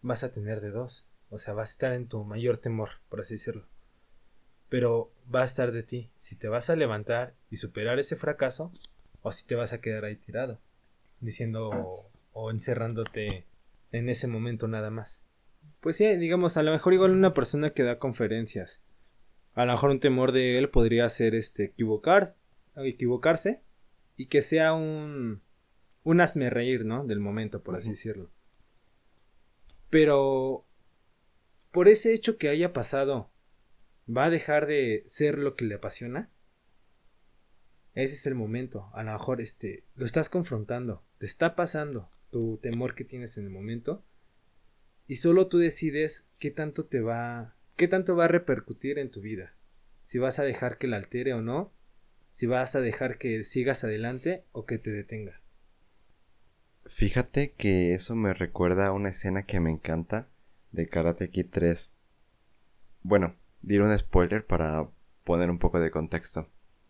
vas 0.02 0.24
a 0.24 0.32
tener 0.32 0.60
de 0.60 0.70
dos. 0.70 1.06
O 1.30 1.38
sea, 1.38 1.54
vas 1.54 1.70
a 1.70 1.72
estar 1.72 1.92
en 1.92 2.06
tu 2.08 2.24
mayor 2.24 2.58
temor, 2.58 2.90
por 3.08 3.20
así 3.22 3.34
decirlo. 3.34 3.66
Pero 4.68 5.10
va 5.34 5.42
a 5.42 5.44
estar 5.44 5.72
de 5.72 5.82
ti 5.82 6.10
si 6.18 6.36
te 6.36 6.48
vas 6.48 6.68
a 6.70 6.76
levantar 6.76 7.34
y 7.50 7.56
superar 7.56 7.98
ese 7.98 8.16
fracaso 8.16 8.72
o 9.22 9.32
si 9.32 9.46
te 9.46 9.54
vas 9.54 9.72
a 9.72 9.80
quedar 9.80 10.04
ahí 10.04 10.16
tirado, 10.16 10.58
diciendo 11.20 11.70
o 12.32 12.50
encerrándote 12.50 13.46
en 13.92 14.08
ese 14.08 14.26
momento 14.28 14.68
nada 14.68 14.90
más. 14.90 15.22
Pues 15.82 15.96
sí, 15.96 16.06
digamos, 16.16 16.56
a 16.56 16.62
lo 16.62 16.70
mejor 16.70 16.94
igual 16.94 17.10
una 17.10 17.34
persona 17.34 17.70
que 17.70 17.82
da 17.82 17.98
conferencias. 17.98 18.84
A 19.54 19.66
lo 19.66 19.72
mejor 19.72 19.90
un 19.90 19.98
temor 19.98 20.30
de 20.30 20.56
él 20.56 20.70
podría 20.70 21.08
ser 21.08 21.34
este 21.34 21.64
equivocar, 21.64 22.28
equivocarse 22.76 23.62
y 24.16 24.26
que 24.26 24.42
sea 24.42 24.74
un 24.74 25.42
un 26.04 26.20
hazme 26.20 26.50
reír, 26.50 26.84
¿no? 26.84 27.04
Del 27.04 27.18
momento, 27.18 27.64
por 27.64 27.74
así 27.74 27.90
decirlo. 27.90 28.30
Pero 29.90 30.64
por 31.72 31.88
ese 31.88 32.14
hecho 32.14 32.38
que 32.38 32.48
haya 32.48 32.72
pasado, 32.72 33.32
¿va 34.08 34.26
a 34.26 34.30
dejar 34.30 34.66
de 34.66 35.02
ser 35.08 35.36
lo 35.36 35.56
que 35.56 35.64
le 35.64 35.74
apasiona? 35.74 36.30
ese 37.94 38.14
es 38.14 38.26
el 38.26 38.36
momento. 38.36 38.88
A 38.94 39.02
lo 39.02 39.12
mejor 39.12 39.40
este, 39.40 39.84
lo 39.96 40.04
estás 40.04 40.28
confrontando, 40.28 41.02
te 41.18 41.26
está 41.26 41.56
pasando 41.56 42.08
tu 42.30 42.58
temor 42.58 42.94
que 42.94 43.04
tienes 43.04 43.36
en 43.36 43.46
el 43.46 43.50
momento 43.50 44.04
y 45.06 45.16
solo 45.16 45.48
tú 45.48 45.58
decides 45.58 46.26
qué 46.38 46.50
tanto 46.50 46.84
te 46.84 47.00
va, 47.00 47.54
qué 47.76 47.88
tanto 47.88 48.16
va 48.16 48.26
a 48.26 48.28
repercutir 48.28 48.98
en 48.98 49.10
tu 49.10 49.20
vida. 49.20 49.54
Si 50.04 50.18
vas 50.18 50.38
a 50.38 50.44
dejar 50.44 50.78
que 50.78 50.86
la 50.86 50.96
altere 50.96 51.34
o 51.34 51.42
no, 51.42 51.72
si 52.32 52.46
vas 52.46 52.74
a 52.74 52.80
dejar 52.80 53.18
que 53.18 53.44
sigas 53.44 53.84
adelante 53.84 54.44
o 54.52 54.64
que 54.66 54.78
te 54.78 54.90
detenga. 54.90 55.40
Fíjate 56.86 57.52
que 57.52 57.94
eso 57.94 58.16
me 58.16 58.34
recuerda 58.34 58.86
a 58.86 58.92
una 58.92 59.10
escena 59.10 59.44
que 59.44 59.60
me 59.60 59.70
encanta 59.70 60.28
de 60.72 60.88
Karate 60.88 61.30
Kid 61.30 61.46
3. 61.50 61.94
Bueno, 63.02 63.36
diré 63.60 63.84
un 63.84 63.96
spoiler 63.98 64.46
para 64.46 64.88
poner 65.24 65.50
un 65.50 65.58
poco 65.58 65.78
de 65.78 65.90
contexto. 65.90 66.48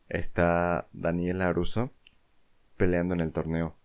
Está 0.09 0.89
Daniel 0.93 1.43
Aruso 1.43 1.93
peleando 2.77 3.15
en 3.15 3.21
el 3.21 3.33
torneo. 3.33 3.77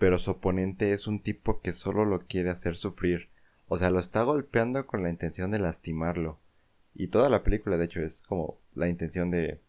Pero 0.00 0.16
su 0.16 0.30
oponente 0.30 0.92
es 0.92 1.06
un 1.06 1.22
tipo 1.22 1.60
que 1.60 1.74
solo 1.74 2.06
lo 2.06 2.26
quiere 2.26 2.48
hacer 2.48 2.74
sufrir. 2.74 3.28
O 3.68 3.76
sea, 3.76 3.90
lo 3.90 4.00
está 4.00 4.22
golpeando 4.22 4.86
con 4.86 5.02
la 5.02 5.10
intención 5.10 5.50
de 5.50 5.58
lastimarlo. 5.58 6.40
Y 6.94 7.08
toda 7.08 7.28
la 7.28 7.42
película, 7.42 7.76
de 7.76 7.84
hecho, 7.84 8.00
es 8.00 8.22
como 8.22 8.58
la 8.74 8.88
intención 8.88 9.30
de 9.30 9.60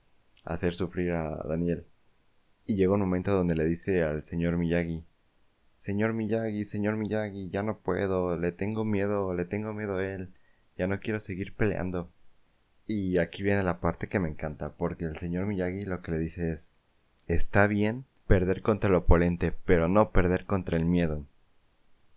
hacer 0.45 0.73
sufrir 0.73 1.11
a 1.11 1.35
Daniel. 1.43 1.85
Y 2.65 2.77
llega 2.77 2.93
un 2.93 3.01
momento 3.01 3.33
donde 3.33 3.55
le 3.55 3.65
dice 3.65 4.03
al 4.03 4.23
señor 4.23 4.55
Miyagi, 4.55 5.03
Señor 5.75 6.13
Miyagi, 6.13 6.63
señor 6.63 6.95
Miyagi, 6.95 7.50
ya 7.50 7.61
no 7.61 7.79
puedo, 7.79 8.38
le 8.38 8.53
tengo 8.53 8.85
miedo, 8.85 9.33
le 9.33 9.43
tengo 9.43 9.73
miedo 9.73 9.97
a 9.97 10.05
él, 10.05 10.31
ya 10.77 10.88
no 10.88 11.01
quiero 11.01 11.19
seguir 11.19 11.55
peleando. 11.57 12.09
Y 12.88 13.17
aquí 13.17 13.43
viene 13.43 13.63
la 13.63 13.81
parte 13.81 14.07
que 14.07 14.19
me 14.19 14.29
encanta, 14.29 14.75
porque 14.75 15.03
el 15.03 15.17
señor 15.17 15.45
Miyagi 15.45 15.83
lo 15.83 16.01
que 16.01 16.11
le 16.11 16.19
dice 16.19 16.53
es, 16.53 16.71
está 17.27 17.67
bien 17.67 18.05
perder 18.31 18.61
contra 18.61 18.89
el 18.89 18.95
oponente, 18.95 19.51
pero 19.65 19.89
no 19.89 20.13
perder 20.13 20.45
contra 20.45 20.77
el 20.77 20.85
miedo. 20.85 21.27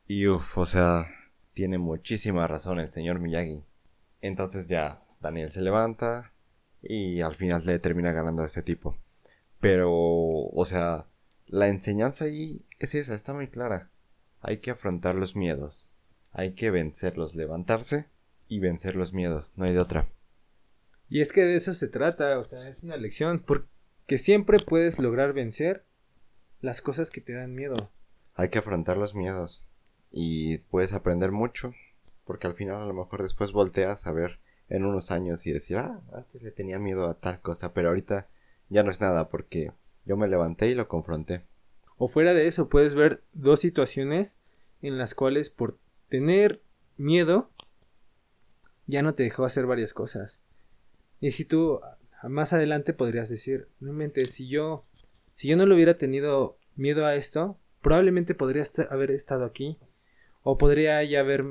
Y 0.06 0.28
uff, 0.28 0.58
o 0.58 0.64
sea, 0.64 1.08
tiene 1.54 1.76
muchísima 1.78 2.46
razón 2.46 2.78
el 2.78 2.92
señor 2.92 3.18
Miyagi. 3.18 3.64
Entonces 4.20 4.68
ya, 4.68 5.02
Daniel 5.20 5.50
se 5.50 5.60
levanta 5.60 6.32
y 6.80 7.20
al 7.20 7.34
final 7.34 7.66
le 7.66 7.80
termina 7.80 8.12
ganando 8.12 8.42
a 8.42 8.46
ese 8.46 8.62
tipo. 8.62 8.96
Pero, 9.58 9.90
o 9.90 10.64
sea, 10.64 11.08
la 11.46 11.66
enseñanza 11.66 12.26
ahí 12.26 12.64
es 12.78 12.94
esa, 12.94 13.16
está 13.16 13.34
muy 13.34 13.48
clara. 13.48 13.90
Hay 14.40 14.58
que 14.58 14.70
afrontar 14.70 15.16
los 15.16 15.34
miedos. 15.34 15.90
Hay 16.30 16.54
que 16.54 16.70
vencerlos, 16.70 17.34
levantarse 17.34 18.06
y 18.46 18.60
vencer 18.60 18.94
los 18.94 19.14
miedos, 19.14 19.52
no 19.56 19.64
hay 19.64 19.72
de 19.72 19.80
otra. 19.80 20.08
Y 21.08 21.22
es 21.22 21.32
que 21.32 21.40
de 21.40 21.56
eso 21.56 21.74
se 21.74 21.88
trata, 21.88 22.38
o 22.38 22.44
sea, 22.44 22.68
es 22.68 22.84
una 22.84 22.96
lección, 22.96 23.40
porque 23.44 24.16
siempre 24.16 24.60
puedes 24.60 25.00
lograr 25.00 25.32
vencer 25.32 25.84
las 26.64 26.80
cosas 26.80 27.10
que 27.10 27.20
te 27.20 27.34
dan 27.34 27.54
miedo. 27.54 27.90
Hay 28.34 28.48
que 28.48 28.58
afrontar 28.58 28.96
los 28.96 29.14
miedos 29.14 29.66
y 30.10 30.58
puedes 30.58 30.94
aprender 30.94 31.30
mucho, 31.30 31.74
porque 32.24 32.46
al 32.46 32.54
final 32.54 32.80
a 32.80 32.86
lo 32.86 32.94
mejor 32.94 33.22
después 33.22 33.52
volteas 33.52 34.06
a 34.06 34.12
ver 34.12 34.40
en 34.70 34.86
unos 34.86 35.10
años 35.10 35.46
y 35.46 35.52
decir, 35.52 35.76
ah, 35.76 36.00
antes 36.14 36.40
le 36.40 36.50
tenía 36.50 36.78
miedo 36.78 37.06
a 37.06 37.20
tal 37.20 37.40
cosa, 37.42 37.74
pero 37.74 37.88
ahorita 37.88 38.28
ya 38.70 38.82
no 38.82 38.90
es 38.90 39.02
nada 39.02 39.28
porque 39.28 39.72
yo 40.06 40.16
me 40.16 40.26
levanté 40.26 40.68
y 40.68 40.74
lo 40.74 40.88
confronté. 40.88 41.44
O 41.98 42.08
fuera 42.08 42.32
de 42.32 42.46
eso, 42.46 42.70
puedes 42.70 42.94
ver 42.94 43.22
dos 43.34 43.60
situaciones 43.60 44.38
en 44.80 44.96
las 44.96 45.14
cuales 45.14 45.50
por 45.50 45.78
tener 46.08 46.62
miedo 46.96 47.50
ya 48.86 49.02
no 49.02 49.14
te 49.14 49.22
dejó 49.22 49.44
hacer 49.44 49.66
varias 49.66 49.92
cosas. 49.92 50.40
Y 51.20 51.32
si 51.32 51.44
tú 51.44 51.80
más 52.22 52.54
adelante 52.54 52.94
podrías 52.94 53.28
decir, 53.28 53.68
realmente 53.82 54.24
si 54.24 54.48
yo 54.48 54.86
si 55.34 55.48
yo 55.48 55.56
no 55.56 55.66
le 55.66 55.74
hubiera 55.74 55.98
tenido 55.98 56.56
miedo 56.76 57.04
a 57.04 57.16
esto, 57.16 57.58
probablemente 57.82 58.34
podría 58.34 58.62
haber 58.88 59.10
estado 59.10 59.44
aquí 59.44 59.78
o 60.42 60.56
podría 60.56 61.02
ya 61.04 61.20
haber 61.20 61.44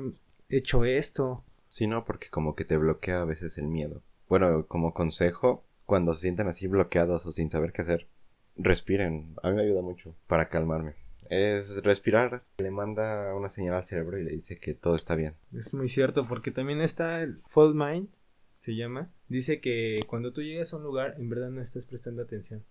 hecho 0.48 0.84
esto. 0.84 1.44
Sí, 1.68 1.86
no, 1.86 2.04
porque 2.04 2.28
como 2.30 2.54
que 2.54 2.64
te 2.64 2.78
bloquea 2.78 3.20
a 3.20 3.24
veces 3.24 3.58
el 3.58 3.66
miedo. 3.66 4.02
Bueno, 4.28 4.66
como 4.66 4.94
consejo, 4.94 5.64
cuando 5.84 6.14
se 6.14 6.22
sientan 6.22 6.48
así 6.48 6.66
bloqueados 6.66 7.26
o 7.26 7.32
sin 7.32 7.50
saber 7.50 7.72
qué 7.72 7.82
hacer, 7.82 8.08
respiren. 8.56 9.34
A 9.42 9.50
mí 9.50 9.56
me 9.56 9.62
ayuda 9.62 9.82
mucho 9.82 10.16
para 10.26 10.48
calmarme. 10.48 10.94
Es 11.28 11.82
respirar, 11.82 12.42
le 12.56 12.70
manda 12.70 13.34
una 13.34 13.50
señal 13.50 13.74
al 13.74 13.84
cerebro 13.84 14.18
y 14.18 14.24
le 14.24 14.30
dice 14.30 14.58
que 14.58 14.72
todo 14.74 14.96
está 14.96 15.14
bien. 15.14 15.34
Es 15.52 15.74
muy 15.74 15.88
cierto, 15.88 16.26
porque 16.26 16.50
también 16.50 16.80
está 16.80 17.20
el 17.20 17.42
Fall 17.48 17.74
Mind, 17.74 18.08
se 18.56 18.76
llama. 18.76 19.10
Dice 19.28 19.60
que 19.60 20.00
cuando 20.06 20.32
tú 20.32 20.42
llegas 20.42 20.72
a 20.72 20.78
un 20.78 20.84
lugar, 20.84 21.14
en 21.18 21.28
verdad 21.28 21.50
no 21.50 21.60
estás 21.60 21.86
prestando 21.86 22.22
atención, 22.22 22.64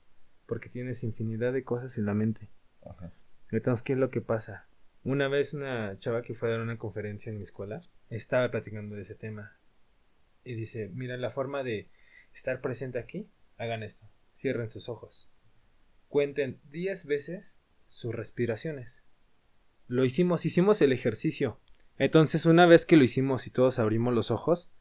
porque 0.45 0.69
tienes 0.69 1.03
infinidad 1.03 1.53
de 1.53 1.63
cosas 1.63 1.97
en 1.97 2.05
la 2.05 2.13
mente. 2.13 2.49
Ajá. 2.85 3.13
Entonces, 3.49 3.83
¿qué 3.83 3.93
es 3.93 3.99
lo 3.99 4.09
que 4.09 4.21
pasa? 4.21 4.67
Una 5.03 5.27
vez 5.27 5.53
una 5.53 5.97
chava 5.99 6.21
que 6.21 6.33
fue 6.33 6.49
a 6.49 6.51
dar 6.53 6.61
una 6.61 6.77
conferencia 6.77 7.29
en 7.29 7.37
mi 7.37 7.43
escuela 7.43 7.81
estaba 8.09 8.49
platicando 8.51 8.95
de 8.95 9.01
ese 9.01 9.15
tema. 9.15 9.57
Y 10.43 10.55
dice, 10.55 10.89
mira, 10.93 11.17
la 11.17 11.31
forma 11.31 11.63
de 11.63 11.89
estar 12.33 12.61
presente 12.61 12.99
aquí, 12.99 13.29
hagan 13.57 13.83
esto. 13.83 14.07
Cierren 14.33 14.69
sus 14.69 14.89
ojos 14.89 15.29
cuenten 16.13 16.59
10 16.69 17.07
veces 17.07 17.57
sus 17.89 18.13
respiraciones. 18.13 19.03
Lo 19.87 20.05
hicimos, 20.05 20.45
hicimos 20.45 20.79
el 20.83 20.91
ejercicio. 20.91 21.59
Entonces, 21.97 22.45
una 22.45 22.67
vez 22.67 22.85
que 22.85 22.97
lo 22.97 23.03
hicimos 23.03 23.47
y 23.47 23.49
todos 23.49 23.79
abrimos 23.79 24.13
los 24.13 24.29
ojos, 24.29 24.71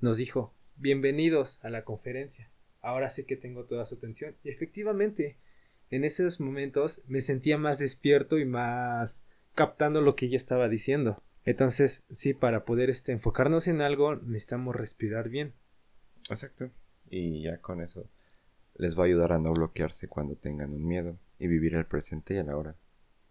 nos 0.00 0.16
dijo, 0.16 0.52
bienvenidos 0.74 1.64
a 1.64 1.70
la 1.70 1.84
conferencia. 1.84 2.50
Ahora 2.80 3.10
sé 3.10 3.26
que 3.26 3.36
tengo 3.36 3.64
toda 3.64 3.86
su 3.86 3.96
atención. 3.96 4.36
Y 4.44 4.50
efectivamente, 4.50 5.38
en 5.90 6.04
esos 6.04 6.40
momentos 6.40 7.02
me 7.06 7.20
sentía 7.20 7.58
más 7.58 7.78
despierto 7.78 8.38
y 8.38 8.44
más 8.44 9.26
captando 9.54 10.00
lo 10.00 10.16
que 10.16 10.26
ella 10.26 10.36
estaba 10.36 10.68
diciendo. 10.68 11.22
Entonces, 11.44 12.04
sí, 12.10 12.34
para 12.34 12.64
poder 12.64 12.90
este, 12.90 13.12
enfocarnos 13.12 13.68
en 13.68 13.80
algo, 13.80 14.16
necesitamos 14.16 14.76
respirar 14.76 15.28
bien. 15.28 15.54
Exacto. 16.28 16.70
Y 17.10 17.42
ya 17.42 17.58
con 17.60 17.80
eso 17.80 18.10
les 18.74 18.96
va 18.96 19.02
a 19.02 19.06
ayudar 19.06 19.32
a 19.32 19.38
no 19.38 19.52
bloquearse 19.52 20.08
cuando 20.08 20.36
tengan 20.36 20.72
un 20.72 20.86
miedo 20.86 21.18
y 21.38 21.48
vivir 21.48 21.74
el 21.74 21.86
presente 21.86 22.34
y 22.34 22.36
el 22.38 22.48
ahora. 22.48 22.76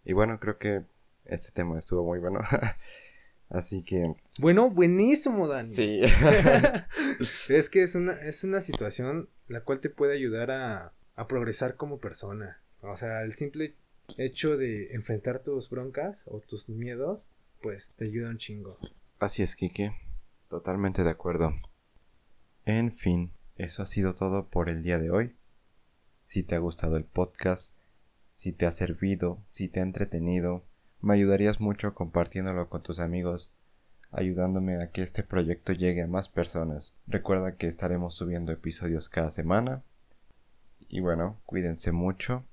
Y 0.04 0.12
bueno, 0.12 0.38
creo 0.38 0.58
que 0.58 0.84
este 1.24 1.52
tema 1.52 1.78
estuvo 1.78 2.04
muy 2.04 2.18
bueno. 2.18 2.40
Así 3.48 3.82
que. 3.82 4.14
Bueno, 4.38 4.70
buenísimo, 4.70 5.48
Dani. 5.48 5.74
Sí. 5.74 6.00
es 7.48 7.70
que 7.70 7.82
es 7.82 7.94
una, 7.94 8.12
es 8.12 8.44
una 8.44 8.60
situación 8.60 9.28
la 9.48 9.62
cual 9.62 9.80
te 9.80 9.90
puede 9.90 10.14
ayudar 10.14 10.50
a, 10.50 10.92
a 11.14 11.28
progresar 11.28 11.76
como 11.76 11.98
persona. 11.98 12.60
O 12.80 12.96
sea, 12.96 13.22
el 13.22 13.34
simple 13.34 13.74
hecho 14.16 14.56
de 14.56 14.92
enfrentar 14.92 15.40
tus 15.42 15.70
broncas 15.70 16.24
o 16.26 16.40
tus 16.40 16.68
miedos, 16.68 17.28
pues 17.62 17.92
te 17.96 18.04
ayuda 18.04 18.28
un 18.28 18.38
chingo. 18.38 18.78
Así 19.18 19.42
es, 19.42 19.56
Kike. 19.56 19.92
Totalmente 20.48 21.02
de 21.02 21.10
acuerdo. 21.10 21.54
En 22.64 22.92
fin, 22.92 23.32
eso 23.56 23.82
ha 23.82 23.86
sido 23.86 24.14
todo 24.14 24.48
por 24.48 24.68
el 24.68 24.82
día 24.82 24.98
de 24.98 25.10
hoy 25.10 25.34
si 26.28 26.42
te 26.42 26.54
ha 26.54 26.58
gustado 26.58 26.96
el 26.96 27.04
podcast, 27.04 27.74
si 28.34 28.52
te 28.52 28.66
ha 28.66 28.70
servido, 28.70 29.42
si 29.50 29.68
te 29.68 29.80
ha 29.80 29.82
entretenido. 29.82 30.64
Me 31.00 31.14
ayudarías 31.14 31.60
mucho 31.60 31.94
compartiéndolo 31.94 32.68
con 32.68 32.82
tus 32.82 32.98
amigos, 32.98 33.52
ayudándome 34.10 34.82
a 34.82 34.90
que 34.90 35.02
este 35.02 35.22
proyecto 35.22 35.72
llegue 35.72 36.02
a 36.02 36.06
más 36.06 36.28
personas. 36.28 36.94
Recuerda 37.06 37.56
que 37.56 37.66
estaremos 37.66 38.14
subiendo 38.14 38.52
episodios 38.52 39.08
cada 39.08 39.30
semana. 39.30 39.82
Y 40.88 41.00
bueno, 41.00 41.38
cuídense 41.46 41.92
mucho 41.92 42.44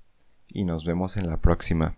y 0.46 0.64
nos 0.64 0.84
vemos 0.84 1.16
en 1.16 1.26
la 1.28 1.38
próxima. 1.38 1.96